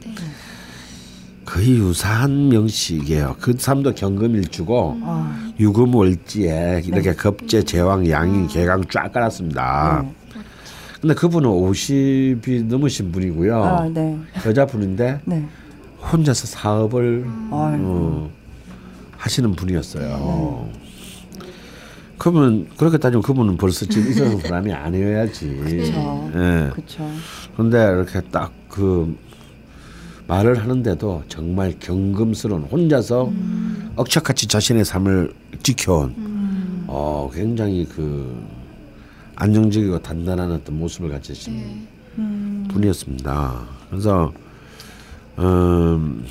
거의 1.45 1.71
유사한 1.77 2.49
명식이에요. 2.49 3.37
그 3.41 3.55
사람도 3.59 3.95
경금일주고 3.95 5.01
아, 5.03 5.53
유금월지에 5.59 6.83
이렇게 6.87 7.13
겁재 7.15 7.65
제왕 7.65 8.09
양인 8.09 8.47
개강 8.47 8.85
쫙 8.91 9.13
깔았습니다. 9.13 10.03
네. 10.05 10.13
근데 11.01 11.15
그분은 11.15 11.49
50이 11.51 12.65
넘으신 12.67 13.11
분이고요. 13.11 13.63
아, 13.65 13.89
네. 13.89 14.17
여자분인데 14.47 15.21
네. 15.25 15.45
혼자서 16.13 16.47
사업을 16.47 17.25
아이고. 17.51 17.51
어, 17.51 18.31
하시는 19.17 19.53
분이었어요. 19.53 20.69
그러면 22.23 22.69
그렇게 22.77 22.99
따지면 22.99 23.23
그분은 23.23 23.57
벌써 23.57 23.85
지금 23.85 24.11
이 24.11 24.15
사람 24.15 24.41
사람이 24.41 24.73
아니어야지. 24.73 25.57
그렇죠. 25.57 26.31
예. 26.37 26.71
그렇죠. 26.73 27.11
그런데 27.57 27.79
이렇게 27.79 28.21
딱 28.31 28.53
그 28.73 29.15
말을 30.27 30.59
하는데도 30.59 31.25
정말 31.29 31.75
경금스러운 31.79 32.63
혼자서 32.63 33.31
억척같이 33.97 34.47
자신의 34.49 34.87
삶을 34.87 35.35
지켜온 35.63 36.85
어 36.87 37.31
굉장히 37.33 37.85
그 37.85 38.43
안정적이고 39.37 39.99
단단한 39.99 40.53
어떤 40.53 40.79
모습을 40.79 41.11
가지신 41.11 41.87
음. 42.19 42.67
분이었습니다. 42.71 43.63
그래서 43.91 44.33
음, 45.39 46.25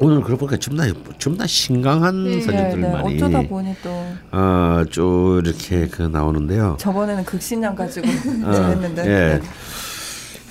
오늘 0.00 0.20
그러고 0.22 0.46
보니까 0.46 0.56
전부 0.58 0.82
다 0.82 0.92
전부 1.18 1.38
다 1.38 1.46
신강한 1.46 2.24
네. 2.24 2.36
네, 2.36 2.40
사진들만이 2.42 3.14
네. 3.14 3.24
어쩌다 3.24 3.42
보니 3.48 3.74
또 3.82 3.90
어쭉 4.36 5.42
이렇게 5.44 5.86
그 5.88 6.02
나오는데요. 6.02 6.76
저번에는 6.80 7.24
극신양 7.24 7.74
가지고 7.76 8.08
어, 8.44 8.50
했는데. 8.52 9.06
예. 9.06 9.40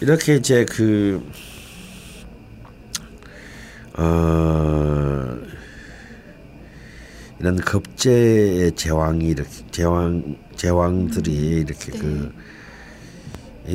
이렇게 0.02 0.36
이제 0.36 0.66
그 0.66 1.22
어, 3.98 5.38
이런 7.40 7.58
겁제의 7.58 8.72
제왕이 8.76 9.26
이렇게 9.28 9.50
제왕 9.72 10.36
제왕들이 10.56 11.32
이렇게 11.68 11.92
그 11.92 12.32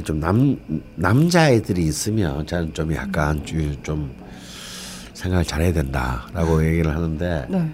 좀 0.05 0.21
남 0.21 0.59
남자애들이 0.97 1.83
있으면 1.83 2.47
저는 2.47 2.75
좀 2.75 2.95
약간 2.95 3.43
주- 3.47 3.75
좀 3.83 4.15
생각을 5.19 5.45
잘해야 5.45 5.73
된다라고 5.73 6.65
얘기를 6.65 6.95
하는데 6.95 7.47
네. 7.49 7.71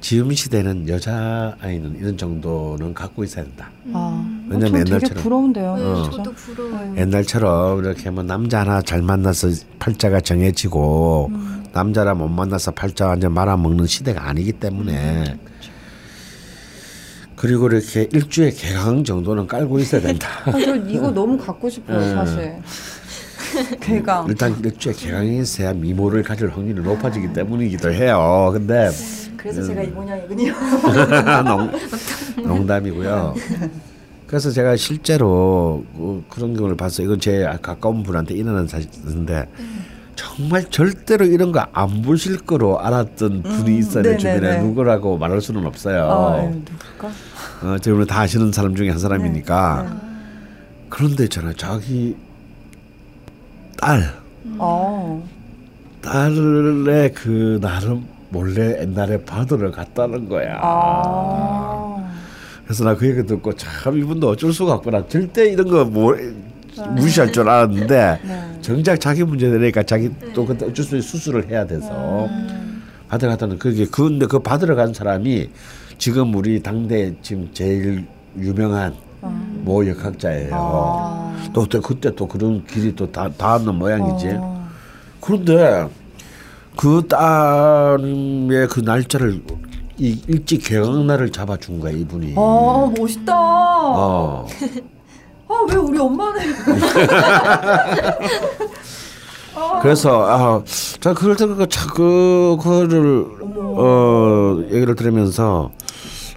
지금 0.00 0.32
시대는 0.32 0.88
여자 0.88 1.54
아이는 1.60 1.96
이런 1.96 2.16
정도는 2.16 2.92
갖고 2.92 3.22
있어야 3.22 3.44
된다. 3.44 3.70
아, 3.92 4.44
왜냐면 4.48 4.86
옛날처럼. 4.88 5.22
부러운데요. 5.22 5.76
네, 5.76 5.82
어. 5.84 6.10
저도 6.10 6.32
부러워요. 6.32 6.96
옛날처럼 6.96 7.84
이렇게 7.84 8.10
뭐 8.10 8.24
남자 8.24 8.60
하나 8.60 8.82
잘 8.82 9.00
만나서 9.02 9.48
팔자가 9.78 10.20
정해지고 10.20 11.30
남자라 11.72 12.14
못 12.14 12.28
만나서 12.28 12.72
팔자 12.72 13.06
완전 13.06 13.32
말아먹는 13.32 13.86
시대가 13.86 14.28
아니기 14.28 14.52
때문에 14.52 15.38
그리고 17.36 17.68
이렇게 17.68 18.08
일주에 18.12 18.50
개강 18.50 19.04
정도는 19.04 19.46
깔고 19.46 19.78
있어야 19.80 20.00
된다. 20.00 20.28
아, 20.46 20.52
저 20.52 20.74
이거 20.76 21.10
너무 21.14 21.36
갖고 21.38 21.68
싶어요, 21.68 22.00
예. 22.02 22.14
사실. 22.14 22.56
괴강. 23.80 24.26
일단 24.28 24.56
일주에 24.64 24.92
개강이 24.92 25.40
있어야 25.40 25.72
미모를 25.72 26.22
가질 26.22 26.48
확률이 26.50 26.80
높아지기 26.82 27.32
때문이기도 27.32 27.92
해요. 27.92 28.50
근데 28.52 28.90
그래서 29.36 29.62
제가 29.64 29.82
이 29.82 29.88
모양이군요. 29.88 30.52
농, 31.44 31.70
농담이고요. 32.44 33.34
그래서 34.26 34.50
제가 34.50 34.76
실제로 34.76 35.84
그- 35.96 36.24
그런 36.28 36.54
경우를 36.54 36.76
봤어요. 36.76 37.06
이건 37.06 37.20
제 37.20 37.46
가까운 37.60 38.02
분한테 38.02 38.34
일어난 38.34 38.66
사실인데 38.66 39.48
정말 40.14 40.64
절대로 40.70 41.24
이런 41.26 41.52
거 41.52 41.66
안 41.72 42.02
보실 42.02 42.38
거로 42.38 42.78
알았던 42.80 43.42
분이 43.42 43.78
있어요. 43.78 44.02
내 44.02 44.16
네네네. 44.16 44.18
주변에 44.36 44.62
누구라고 44.62 45.18
말할 45.18 45.40
수는 45.40 45.66
없어요. 45.66 46.04
아, 46.10 46.38
예, 46.44 46.48
누굴까? 46.48 47.08
어, 47.62 47.78
저는 47.78 48.06
다 48.06 48.20
아시는 48.20 48.52
사람 48.52 48.74
중에 48.74 48.90
한 48.90 48.98
사람이니까. 48.98 49.86
네, 49.90 49.96
그런데 50.88 51.24
있잖아요. 51.24 51.54
자기 51.54 52.14
딸, 53.82 54.00
어. 54.58 55.28
딸의 56.02 57.12
그 57.14 57.58
나름 57.60 58.06
몰래 58.28 58.80
옛날에 58.80 59.24
바다를 59.24 59.72
갔다는 59.72 60.28
거야. 60.28 60.56
아. 60.62 62.12
그래서 62.64 62.84
나 62.84 62.94
그 62.94 63.08
얘기 63.08 63.26
듣고 63.26 63.52
참 63.54 63.98
이분도 63.98 64.28
어쩔 64.30 64.52
수가 64.52 64.74
없구나. 64.74 65.06
절대 65.08 65.50
이런 65.50 65.68
거 65.68 65.84
뭐 65.84 66.16
무시할 66.94 67.32
줄 67.32 67.48
알았는데 67.48 68.20
네. 68.24 68.58
정작 68.62 69.00
자기 69.00 69.24
문제 69.24 69.50
되니까 69.50 69.82
자기 69.82 70.10
또 70.32 70.46
그때 70.46 70.64
어쩔 70.66 70.84
수 70.84 70.94
없이 70.96 71.06
수술을 71.08 71.50
해야 71.50 71.66
돼서 71.66 72.28
받으러 73.08 73.32
갔다는 73.32 73.58
그게 73.58 73.84
근데 73.86 74.26
그 74.26 74.38
받으러 74.38 74.74
간 74.76 74.94
사람이 74.94 75.50
지금 75.98 76.34
우리 76.34 76.62
당대 76.62 77.14
지금 77.20 77.50
제일 77.52 78.06
유명한 78.38 78.94
모 79.62 79.86
역학자예요. 79.86 80.50
아. 80.52 81.34
또 81.52 81.62
그때, 81.62 81.80
그때 81.80 82.14
또 82.14 82.26
그런 82.26 82.64
길이 82.66 82.94
또 82.94 83.10
다, 83.10 83.28
닿았는 83.28 83.74
모양이지. 83.74 84.36
어. 84.38 84.68
그런데 85.20 85.88
그 86.76 87.02
딸의 87.08 88.68
그 88.68 88.80
날짜를 88.80 89.42
이 89.98 90.20
일찍 90.26 90.64
개강날을 90.64 91.30
잡아준 91.30 91.80
거야 91.80 91.92
이분이. 91.92 92.34
아, 92.36 92.90
멋있다. 92.98 93.34
어. 93.36 94.46
아, 95.48 95.66
왜 95.68 95.76
우리 95.76 95.98
엄마는 95.98 96.40
그래서 99.82 100.24
아, 100.26 100.62
자 100.98 101.12
그럴 101.12 101.36
때 101.36 101.46
그, 101.46 101.68
자, 101.68 101.86
그 101.88 102.56
그거를 102.58 103.26
어 103.58 104.62
얘기를 104.70 104.94
들으면서 104.94 105.70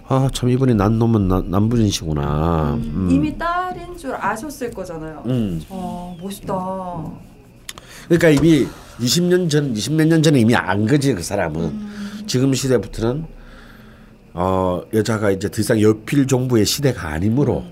아 0.08 0.28
참 0.32 0.48
이분이 0.48 0.74
난 0.74 0.98
놈은 0.98 1.26
난, 1.28 1.50
남분이시구나. 1.50 2.74
음. 2.74 3.08
이미 3.10 3.36
딸인 3.36 3.96
줄 3.96 4.14
아셨을 4.14 4.70
거잖아요. 4.70 5.22
음. 5.26 5.60
어 5.68 6.16
멋있다. 6.22 6.54
그러니까 8.08 8.28
이미 8.28 8.66
20년 9.00 9.50
전, 9.50 9.74
20몇 9.74 10.06
년 10.06 10.22
전에 10.22 10.38
이미 10.40 10.54
안 10.54 10.86
거지 10.86 11.12
그 11.12 11.22
사람은. 11.22 11.96
지금 12.26 12.54
시대부터는 12.54 13.24
어 14.34 14.82
여자가 14.92 15.30
이제 15.30 15.50
더 15.50 15.60
이상 15.60 15.80
여필 15.80 16.26
정부의 16.26 16.66
시대가 16.66 17.08
아니므로 17.08 17.64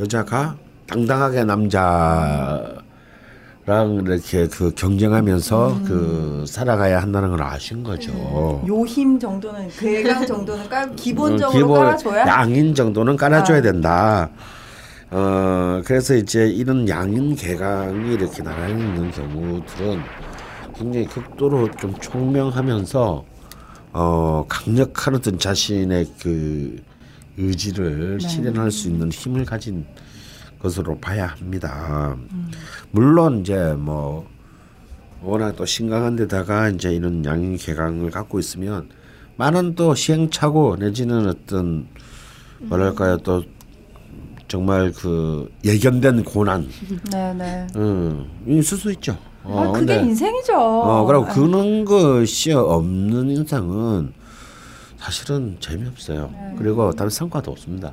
여자가 0.00 0.56
당당하게 0.86 1.44
남자 1.44 2.74
랑 3.68 3.96
이렇게 3.96 4.46
그 4.46 4.72
경쟁하면서 4.74 5.80
그 5.84 6.44
살아가야 6.48 7.02
한다는 7.02 7.28
걸 7.28 7.42
아신 7.42 7.82
거죠. 7.82 8.64
요힘 8.66 9.18
정도는 9.18 9.68
괴강 9.68 10.24
정도는 10.26 10.70
깔 10.70 10.96
기본적으로 10.96 11.48
어, 11.48 11.52
기본 11.52 11.78
깔아줘야. 11.78 12.26
양인 12.26 12.74
정도는 12.74 13.18
깔아줘야 13.18 13.58
아. 13.58 13.60
된다. 13.60 14.30
어 15.10 15.82
그래서 15.84 16.14
이제 16.14 16.48
이런 16.48 16.88
양인 16.88 17.36
개강이 17.36 18.14
이렇게 18.14 18.42
나란히 18.42 18.72
있는 18.82 19.10
경우들은 19.10 20.00
굉장히 20.74 21.06
극도로 21.06 21.70
좀 21.72 21.94
총명하면서 22.00 23.24
어 23.92 24.44
강력한 24.48 25.14
어떤 25.14 25.38
자신의 25.38 26.06
그 26.22 26.82
의지를 27.36 28.16
네. 28.18 28.28
실현할 28.28 28.70
수 28.70 28.88
있는 28.88 29.10
힘을 29.12 29.44
가진 29.44 29.84
것으로 30.60 30.98
봐야 30.98 31.26
합니다. 31.28 32.16
물론 32.90 33.40
이제 33.40 33.74
뭐 33.78 34.26
워낙 35.22 35.56
또 35.56 35.64
심각한 35.66 36.16
데다가 36.16 36.68
이제 36.68 36.92
이런 36.94 37.24
양인 37.24 37.56
개강을 37.56 38.10
갖고 38.10 38.38
있으면 38.38 38.88
많은 39.36 39.74
또 39.74 39.94
시행착오 39.94 40.76
내지는 40.76 41.28
어떤 41.28 41.86
뭐랄까요 42.60 43.18
또 43.18 43.42
정말 44.48 44.92
그 44.92 45.50
예견된 45.64 46.24
고난 46.24 46.68
네네. 47.10 47.66
음, 47.76 48.28
있을 48.46 48.78
수 48.78 48.90
있죠. 48.92 49.16
어, 49.44 49.60
아 49.60 49.72
그게 49.72 49.78
근데- 49.94 50.02
인생이죠. 50.08 50.54
어, 50.58 51.04
그리고 51.04 51.24
아, 51.26 51.28
그런 51.28 51.84
것이 51.84 52.52
없는 52.52 53.30
인상은 53.30 54.12
사실은 54.96 55.56
재미없어요. 55.60 56.30
네. 56.32 56.54
그리고 56.58 56.90
다른 56.92 57.10
성과도 57.10 57.52
없습니다. 57.52 57.92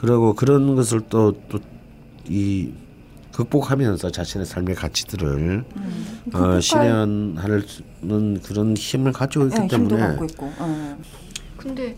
그리고 0.00 0.34
그런 0.34 0.74
것을 0.76 1.00
또 1.08 1.32
또 1.48 1.60
이 2.30 2.70
극복하면서 3.32 4.10
자신의 4.10 4.46
삶의 4.46 4.76
가치들을 4.76 5.64
음. 5.76 6.20
어, 6.32 6.60
실현하는 6.60 8.40
그런 8.42 8.76
힘을 8.76 9.12
가지고 9.12 9.46
있기 9.46 9.60
네, 9.60 9.68
때문에 9.68 9.98
갖고 9.98 10.24
있고. 10.26 10.52
어. 10.58 10.98
근데 11.56 11.96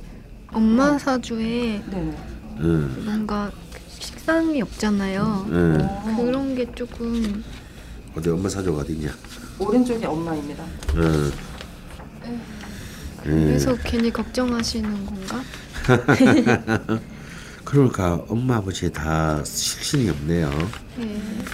엄마 0.53 0.97
사주에 0.99 1.83
네네. 1.91 2.17
음, 2.61 3.03
뭔가 3.05 3.51
식상이 3.99 4.63
없잖아요. 4.63 5.47
음. 5.49 5.79
어. 5.83 6.17
그런 6.17 6.55
게 6.55 6.71
조금 6.75 7.45
어디 8.17 8.31
엄마 8.31 8.49
사주가 8.49 8.81
어디냐? 8.81 9.11
오른쪽이 9.59 10.05
엄마입니다. 10.05 10.65
음. 10.95 11.33
그래서 13.23 13.77
괜히 13.85 14.11
걱정하시는 14.11 15.07
건가? 15.07 15.43
그러니까 17.73 18.23
엄마 18.29 18.57
아버지 18.57 18.93
다 18.93 19.43
실신이 19.43 20.11
없네요. 20.11 20.51
네. 20.99 21.05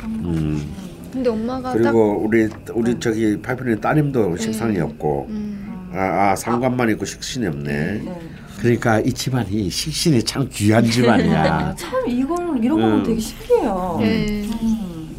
음. 0.03 0.75
근데 1.13 1.31
엄마가 1.31 1.71
딱 1.71 1.79
그리고 1.79 2.19
우리 2.19 2.49
우리 2.75 2.99
저기 2.99 3.41
팔편의 3.41 3.81
따님도 3.81 4.37
식상이 4.37 4.81
없고 4.81 5.27
음, 5.31 5.91
아, 5.93 6.33
아 6.33 6.37
상관만 6.37 6.91
있고 6.91 7.05
식신이 7.05 7.47
없네. 7.47 8.03
네. 8.05 8.21
그러니까 8.59 8.99
이 8.99 9.13
집안이 9.13 9.71
식신이 9.71 10.25
참 10.25 10.49
귀한 10.51 10.85
집안이야. 10.85 11.77
참 11.79 12.09
이걸 12.09 12.65
이런 12.65 12.81
거는 12.81 12.99
음. 12.99 13.03
되게 13.05 13.21
신기해요. 13.21 13.99
네. 14.01 14.51
음. 14.61 15.17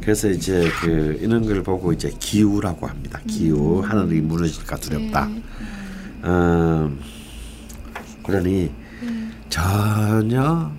그래서 0.00 0.28
이제 0.28 0.70
그 0.80 1.18
이런 1.20 1.44
걸 1.44 1.64
보고 1.64 1.92
이제 1.92 2.12
기우라고 2.16 2.86
합니다. 2.86 3.18
기우 3.26 3.80
하늘이 3.80 4.20
무너질까 4.20 4.76
두렵다. 4.76 5.26
네. 5.26 5.42
음, 6.26 7.00
그러니 8.22 8.70
전혀 9.50 10.70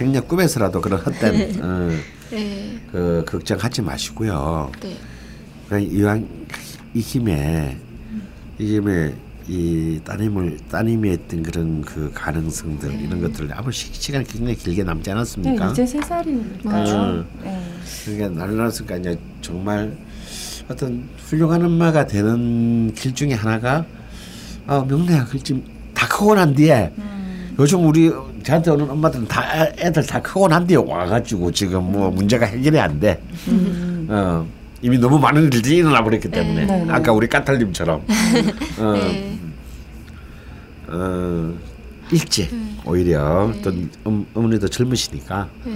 행여 0.00 0.22
꿈에서라도 0.22 0.80
그런 0.80 1.00
헛된 1.00 1.60
어, 1.62 1.90
네. 2.30 2.80
그 2.90 3.24
걱정하지 3.28 3.82
마시고요. 3.82 4.72
네. 4.80 4.96
그냥 5.68 5.82
이왕 5.82 6.28
이 6.94 7.00
힘에 7.00 7.76
이 8.58 8.76
힘에 8.76 9.14
이 9.46 10.00
따님을 10.04 10.58
따님이 10.70 11.10
했던 11.10 11.42
그런 11.42 11.82
그 11.82 12.10
가능성들 12.14 12.98
이런 13.00 13.20
것들 13.20 13.50
아무 13.52 13.70
시, 13.70 13.92
시간이 13.92 14.24
굉장히 14.24 14.56
길게 14.56 14.84
남지 14.84 15.04
네, 15.04 15.12
않았습니까? 15.12 15.70
이제 15.72 15.84
세 15.84 16.00
살이니까요. 16.00 16.94
음. 16.94 17.26
네. 17.42 17.62
그러니까 18.06 18.40
나를 18.40 18.56
낳았으니까 18.56 18.96
이제 18.96 19.18
정말 19.42 19.94
어떤 20.68 21.08
훌륭한 21.26 21.62
엄마가 21.62 22.06
되는 22.06 22.92
길 22.94 23.14
중에 23.14 23.34
하나가 23.34 23.84
어, 24.66 24.82
명래야 24.82 25.26
그좀 25.26 25.62
다 25.92 26.08
크고 26.08 26.34
난 26.34 26.54
뒤에 26.54 26.90
요즘 27.58 27.86
우리 27.86 28.10
저한테 28.42 28.70
오는 28.72 28.88
엄마들은 28.90 29.28
다 29.28 29.42
애- 29.56 29.72
애들 29.78 30.04
다 30.06 30.20
크고 30.20 30.48
난 30.48 30.66
뒤에 30.66 30.76
와가지고 30.76 31.52
지금 31.52 31.92
뭐 31.92 32.10
문제가 32.10 32.46
해결이 32.46 32.78
안 32.80 32.98
돼. 32.98 33.20
어, 34.08 34.46
이미 34.82 34.98
너무 34.98 35.18
많은 35.18 35.44
일들이 35.44 35.76
일어나 35.76 36.02
버렸기 36.02 36.28
때문에 36.30 36.66
네, 36.66 36.84
네. 36.84 36.92
아까 36.92 37.12
우리 37.12 37.26
까탈님처럼 37.28 38.02
어, 38.78 38.92
네. 38.92 39.38
어, 40.88 41.54
일찍 42.12 42.50
오히려 42.84 43.50
또 43.62 43.70
음, 44.06 44.26
어머니도 44.34 44.68
젊으시니까 44.68 45.48
네. 45.64 45.72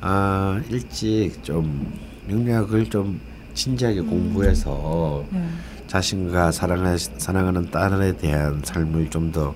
아 0.00 0.60
일찍 0.70 1.42
좀 1.42 1.92
명리학을 2.28 2.86
좀 2.88 3.20
진지하게 3.52 4.00
공부해서 4.02 5.24
네. 5.30 5.44
자신과 5.88 6.50
사랑하, 6.52 6.96
사랑하는 6.96 7.70
딸에 7.70 8.16
대한 8.16 8.60
삶을 8.64 9.10
좀더 9.10 9.54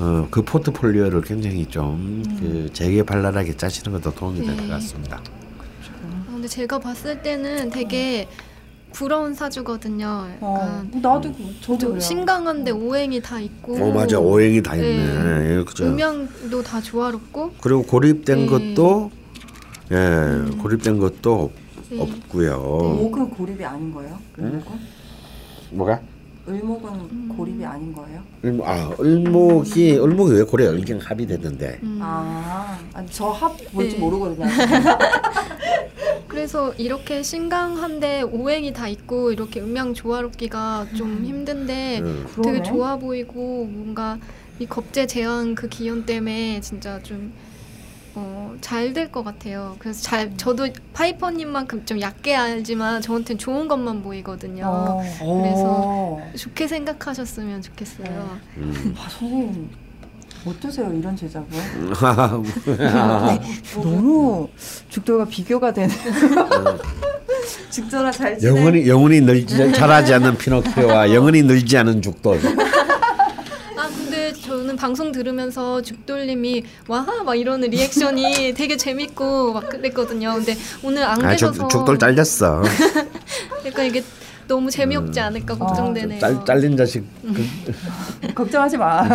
어, 0.00 0.26
그 0.30 0.40
포트폴리오를 0.42 1.20
굉장히 1.20 1.66
좀그 1.66 2.70
재개발랄하게 2.72 3.54
짜시는 3.56 3.92
것도 3.92 4.14
도움이 4.14 4.40
될것 4.40 4.64
네. 4.64 4.68
같습니다. 4.68 5.18
아, 5.18 6.24
근데 6.26 6.48
제가 6.48 6.78
봤을 6.78 7.20
때는 7.20 7.68
되게 7.68 8.26
부러운 8.92 9.34
사주거든요. 9.34 10.26
어, 10.40 10.54
약간 10.58 11.02
나도 11.02 11.32
저도. 11.60 12.00
신강한데 12.00 12.70
오행이 12.70 13.20
다 13.20 13.38
있고. 13.40 13.76
어 13.76 13.92
맞아 13.92 14.18
오행이 14.18 14.62
다 14.62 14.74
있네. 14.74 14.96
네. 14.96 15.58
예, 15.58 15.64
그죠. 15.64 15.84
음양도 15.84 16.62
다 16.62 16.80
조화롭고. 16.80 17.52
그리고 17.60 17.82
고립된 17.82 18.38
네. 18.38 18.46
것도 18.46 19.10
예 19.92 20.56
고립된 20.62 20.98
것도 20.98 21.52
네. 21.90 22.00
없고요. 22.00 22.58
목은 22.58 23.30
고립이 23.30 23.62
아닌 23.64 23.92
거예요? 23.92 24.18
을목은? 24.38 24.78
뭐가? 25.72 26.00
을목은 26.48 27.28
고립이 27.28 27.64
아닌 27.64 27.92
거예요? 27.92 28.22
을목, 28.44 28.66
아 28.66 28.90
을목이 28.98 29.98
을목이 29.98 30.32
왜 30.34 30.42
고래 30.42 30.66
을경 30.66 30.98
합이 30.98 31.26
됐는데? 31.26 31.80
음. 31.82 31.98
아, 32.02 32.78
아니, 32.94 33.08
저합 33.08 33.56
뭔지 33.72 33.96
네. 33.96 34.00
모르거든요. 34.00 34.46
그래서 36.28 36.72
이렇게 36.74 37.22
신강한데 37.22 38.22
오행이 38.22 38.72
다 38.72 38.88
있고 38.88 39.32
이렇게 39.32 39.60
음양 39.60 39.94
조화롭기가 39.94 40.86
좀 40.96 41.24
힘든데 41.24 42.00
음. 42.00 42.26
되게 42.36 42.42
그러네. 42.58 42.62
좋아 42.62 42.96
보이고 42.96 43.66
뭔가 43.66 44.16
이 44.58 44.66
겁제 44.66 45.06
제왕 45.06 45.54
그 45.54 45.68
기운 45.68 46.06
때문에 46.06 46.60
진짜 46.60 47.02
좀 47.02 47.32
어, 48.14 48.54
잘 48.60 48.92
될 48.92 49.10
것 49.12 49.22
같아요. 49.24 49.76
그래서 49.78 50.02
잘 50.02 50.36
저도 50.36 50.66
파이퍼님만큼 50.94 51.86
좀 51.86 52.00
얕게 52.00 52.34
알지만 52.34 53.00
저한테는 53.02 53.38
좋은 53.38 53.68
것만 53.68 54.02
보이거든요. 54.02 54.64
어, 54.66 55.00
그래서- 55.42 55.64
어. 55.66 56.30
좋게 56.36 56.66
생각하셨으면 56.68 57.62
좋겠어요. 57.62 58.38
음. 58.56 58.94
아, 58.98 59.08
선생님 59.08 59.70
어떠세요 60.46 60.90
이런 60.92 61.14
제작을? 61.14 61.46
아, 62.02 63.38
너무 63.76 64.48
죽돌과 64.88 65.26
비교가 65.26 65.72
되는. 65.72 65.94
죽돌아 67.70 68.10
잘 68.10 68.38
지내. 68.38 68.50
영원히 68.56 68.88
영원히 68.88 69.20
늘지 69.20 69.72
자라지 69.72 70.14
않는 70.14 70.36
피노키오와 70.38 71.12
영원히 71.14 71.42
늘지 71.42 71.76
않은 71.78 72.02
죽돌. 72.02 72.40
아 74.50 74.56
저는 74.56 74.74
방송 74.74 75.12
들으면서 75.12 75.80
죽돌님이 75.80 76.64
와하 76.88 77.22
막 77.22 77.36
이러는 77.36 77.70
리액션이 77.70 78.54
되게 78.58 78.76
재밌고 78.76 79.52
막 79.52 79.68
그랬거든요. 79.68 80.34
근데 80.34 80.56
오늘 80.82 81.04
안 81.04 81.24
아, 81.24 81.30
계셔서 81.30 81.68
죽, 81.68 81.70
죽돌 81.70 81.98
잘렸어. 81.98 82.62
약간 83.64 83.86
이게 83.86 84.02
너무 84.48 84.68
재미없지 84.68 85.20
않을까 85.20 85.56
걱정되네요. 85.56 86.18
음. 86.18 86.20
짤, 86.20 86.44
잘린 86.44 86.76
자식. 86.76 87.04
그, 87.22 88.34
걱정하지 88.34 88.76
마. 88.76 89.08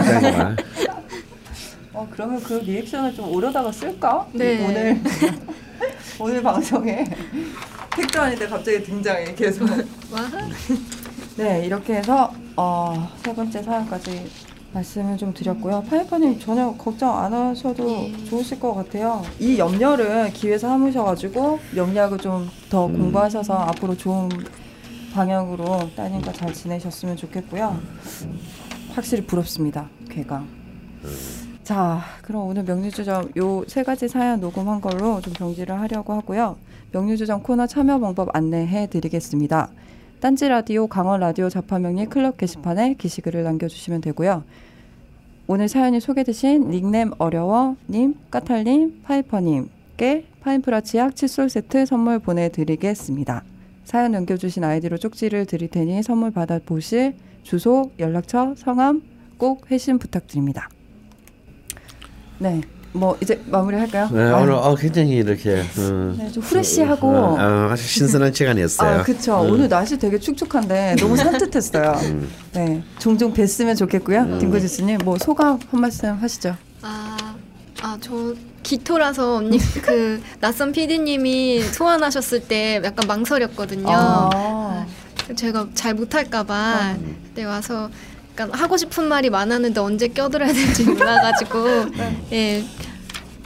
어 1.92 2.08
그러면 2.14 2.42
그 2.42 2.54
리액션을 2.54 3.14
좀 3.14 3.30
오려다가 3.30 3.72
쓸까? 3.74 4.28
네. 4.32 4.66
오늘 4.66 5.02
오늘 6.18 6.42
방송에 6.42 7.06
택도 7.94 8.22
아닌데 8.22 8.48
갑자기 8.48 8.82
등장해 8.84 9.36
계속. 9.36 9.68
와하. 10.12 10.50
네 11.36 11.66
이렇게 11.66 11.96
해서 11.96 12.32
어, 12.56 13.12
세 13.22 13.36
번째 13.36 13.62
사연까지 13.62 14.30
말씀을 14.80 15.18
좀 15.18 15.34
드렸고요. 15.34 15.84
파이퍼님 15.90 16.40
전혀 16.40 16.72
걱정 16.74 17.18
안 17.18 17.34
하셔도 17.34 17.90
예. 17.90 18.14
좋으실 18.26 18.60
것 18.60 18.74
같아요. 18.74 19.24
이 19.40 19.58
염려를 19.58 20.32
기회 20.34 20.58
삼으셔가지고 20.58 21.60
명리학을 21.76 22.18
좀더 22.18 22.88
음. 22.88 22.94
공부하셔서 22.98 23.54
앞으로 23.54 23.96
좋은 23.96 24.30
방향으로 25.14 25.90
따님과 25.96 26.34
잘 26.34 26.54
지내셨으면 26.54 27.16
좋겠고요. 27.16 27.80
확실히 28.94 29.26
부럽습니다. 29.26 29.90
괴강. 30.10 30.46
자, 31.64 32.02
그럼 32.22 32.48
오늘 32.48 32.64
명리주점 32.64 33.32
요 33.38 33.64
세 33.68 33.84
가지 33.84 34.08
사연 34.08 34.40
녹음한 34.42 34.82
걸로 34.82 35.22
좀 35.22 35.34
정지를 35.34 35.80
하려고 35.80 36.14
하고요. 36.14 36.58
명리주점 36.92 37.44
코너 37.44 37.66
참여 37.66 38.00
방법 38.00 38.30
안내해 38.36 38.88
드리겠습니다. 38.88 39.70
딴지 40.20 40.48
라디오 40.48 40.88
강원 40.88 41.20
라디오 41.20 41.50
자파명리 41.50 42.06
클럽 42.08 42.38
게시판에 42.38 42.96
게시글을 42.98 43.44
남겨주시면 43.44 44.02
되고요. 44.02 44.44
오늘 45.48 45.68
사연이 45.68 46.00
소개되신 46.00 46.72
닉네임 46.72 47.12
어려워님, 47.20 48.16
까탈님, 48.32 49.04
파이퍼님께 49.04 50.26
파인프라 50.42 50.82
치약 50.82 51.16
칫솔 51.16 51.50
세트 51.50 51.86
선물 51.86 52.18
보내드리겠습니다. 52.18 53.44
사연 53.84 54.14
남겨주신 54.14 54.64
아이디로 54.64 54.98
쪽지를 54.98 55.46
드릴 55.46 55.70
테니 55.70 56.02
선물 56.02 56.32
받아보실 56.32 57.14
주소, 57.44 57.92
연락처, 58.00 58.56
성함 58.56 59.04
꼭 59.38 59.70
회신 59.70 60.00
부탁드립니다. 60.00 60.68
네, 62.40 62.62
뭐 62.96 63.18
이제 63.22 63.42
마무리할까요? 63.48 64.10
네, 64.12 64.22
아유, 64.22 64.44
오늘 64.44 64.54
어, 64.54 64.74
굉장히 64.76 65.18
이렇게 65.18 65.60
어, 65.78 66.16
네, 66.18 66.32
좀 66.32 66.42
후레쉬하고 66.42 67.08
어, 67.08 67.36
어, 67.38 67.70
아주 67.72 67.84
신선한 67.84 68.32
시간이었어요. 68.34 69.00
아, 69.00 69.04
그쵸. 69.04 69.42
음. 69.44 69.52
오늘 69.52 69.70
날씨 69.70 69.98
되게 69.98 70.18
축축한데 70.18 70.96
너무 71.00 71.18
산뜻했어요. 71.18 71.92
음. 72.06 72.30
네, 72.54 72.84
종종 72.98 73.34
뵀으면 73.34 73.78
좋겠고요. 73.78 74.38
김구지스님, 74.40 75.00
뭐 75.04 75.18
소감 75.18 75.60
한 75.70 75.82
말씀 75.82 76.10
하시죠. 76.16 76.56
아, 76.82 77.18
아, 77.82 77.98
저 78.00 78.34
기토라서 78.64 79.36
언니 79.36 79.58
그 79.84 80.22
낯선 80.40 80.72
PD님이 80.72 81.62
소환하셨을 81.62 82.48
때 82.48 82.82
약간 82.84 83.08
망설였거든요. 83.08 83.88
아, 83.90 84.86
제가 85.36 85.68
잘 85.74 85.94
못할까봐 85.96 86.96
그때 87.26 87.44
와서 87.44 87.90
약간 88.38 88.52
하고 88.54 88.76
싶은 88.76 89.08
말이 89.08 89.30
많았는데 89.30 89.80
언제 89.80 90.08
껴들어야 90.10 90.52
될지 90.52 90.84
몰라가지고 90.84 91.86
예 92.34 92.64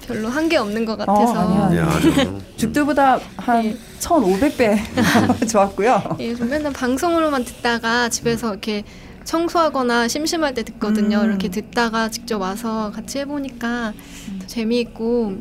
별로 0.07 0.27
한 0.27 0.49
게 0.49 0.57
없는 0.57 0.85
것 0.85 0.97
같아서 0.97 1.33
어, 1.33 1.63
아니야. 1.67 1.83
야, 1.83 1.87
아주, 1.87 2.39
죽두보다 2.57 3.19
한 3.37 3.61
네. 3.61 3.77
1,500배 3.99 4.79
좋았고요. 5.47 6.17
예, 6.19 6.33
좀 6.33 6.49
맨날 6.49 6.73
방송으로만 6.73 7.45
듣다가 7.45 8.09
집에서 8.09 8.49
이렇게 8.49 8.83
청소하거나 9.25 10.07
심심할 10.07 10.55
때 10.55 10.63
듣거든요. 10.63 11.19
음. 11.19 11.25
이렇게 11.25 11.49
듣다가 11.49 12.09
직접 12.09 12.41
와서 12.41 12.91
같이 12.95 13.19
해보니까 13.19 13.93
더 14.41 14.47
재미있고 14.47 15.35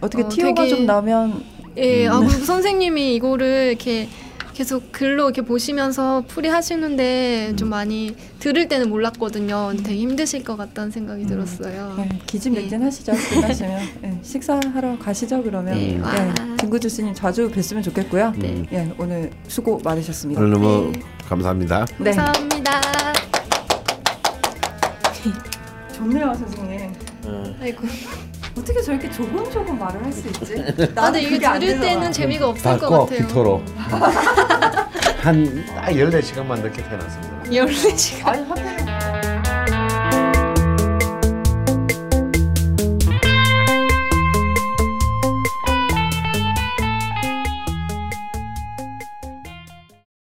어떻게 0.00 0.24
어, 0.24 0.28
티오가 0.28 0.64
되게- 0.64 0.74
좀 0.74 0.86
나면 0.86 1.44
예, 1.76 2.08
음. 2.08 2.12
아 2.12 2.18
그리고 2.18 2.44
선생님이 2.44 3.14
이거를 3.14 3.68
이렇게 3.68 4.08
계속 4.58 4.90
글로 4.90 5.26
이렇게 5.26 5.42
보시면서 5.42 6.24
풀이하시는데 6.26 7.54
좀 7.54 7.68
많이 7.68 8.16
들을 8.40 8.66
때는 8.66 8.88
몰랐거든요. 8.88 9.72
되게 9.84 10.00
힘드실 10.00 10.42
것 10.42 10.56
같다는 10.56 10.90
생각이 10.90 11.26
들었어요. 11.26 11.94
네, 11.96 12.08
기진맥진 12.26 12.82
하시죠. 12.82 13.12
끝나시면 13.12 13.80
네, 14.02 14.18
식사하러 14.20 14.98
가시죠. 14.98 15.44
그러면 15.44 15.74
네, 15.74 15.92
네, 15.92 16.00
와. 16.00 16.34
김구주스님 16.56 17.14
자주 17.14 17.48
뵀으면 17.52 17.84
좋겠고요. 17.84 18.32
네. 18.36 18.64
예, 18.72 18.92
오늘 18.98 19.30
수고 19.46 19.78
많으셨습니다. 19.84 20.40
오늘 20.40 20.54
너무 20.54 20.90
네. 20.92 21.02
감사합니다. 21.28 21.86
네, 21.96 22.10
감사합니다. 22.10 22.80
좋네요, 25.94 26.34
선생님. 26.34 26.94
아이고. 27.60 27.86
어떻게 28.58 28.80
저렇게 28.82 29.10
조금조금 29.10 29.78
말을 29.78 30.04
할 30.04 30.12
수 30.12 30.26
있지? 30.28 30.54
아, 30.96 31.04
근데 31.10 31.22
이게 31.22 31.38
들을 31.38 31.80
때는 31.80 32.10
재미가 32.12 32.48
없을 32.48 32.78
것 32.78 32.88
같아요. 32.90 33.26
기토로 33.26 33.62
한딱 35.20 35.86
14시간만 35.86 36.60
늦게 36.62 36.82
태어났습니다. 36.84 37.42
14시간. 37.50 38.26
아니 38.28 38.48
하필이면 38.48 38.87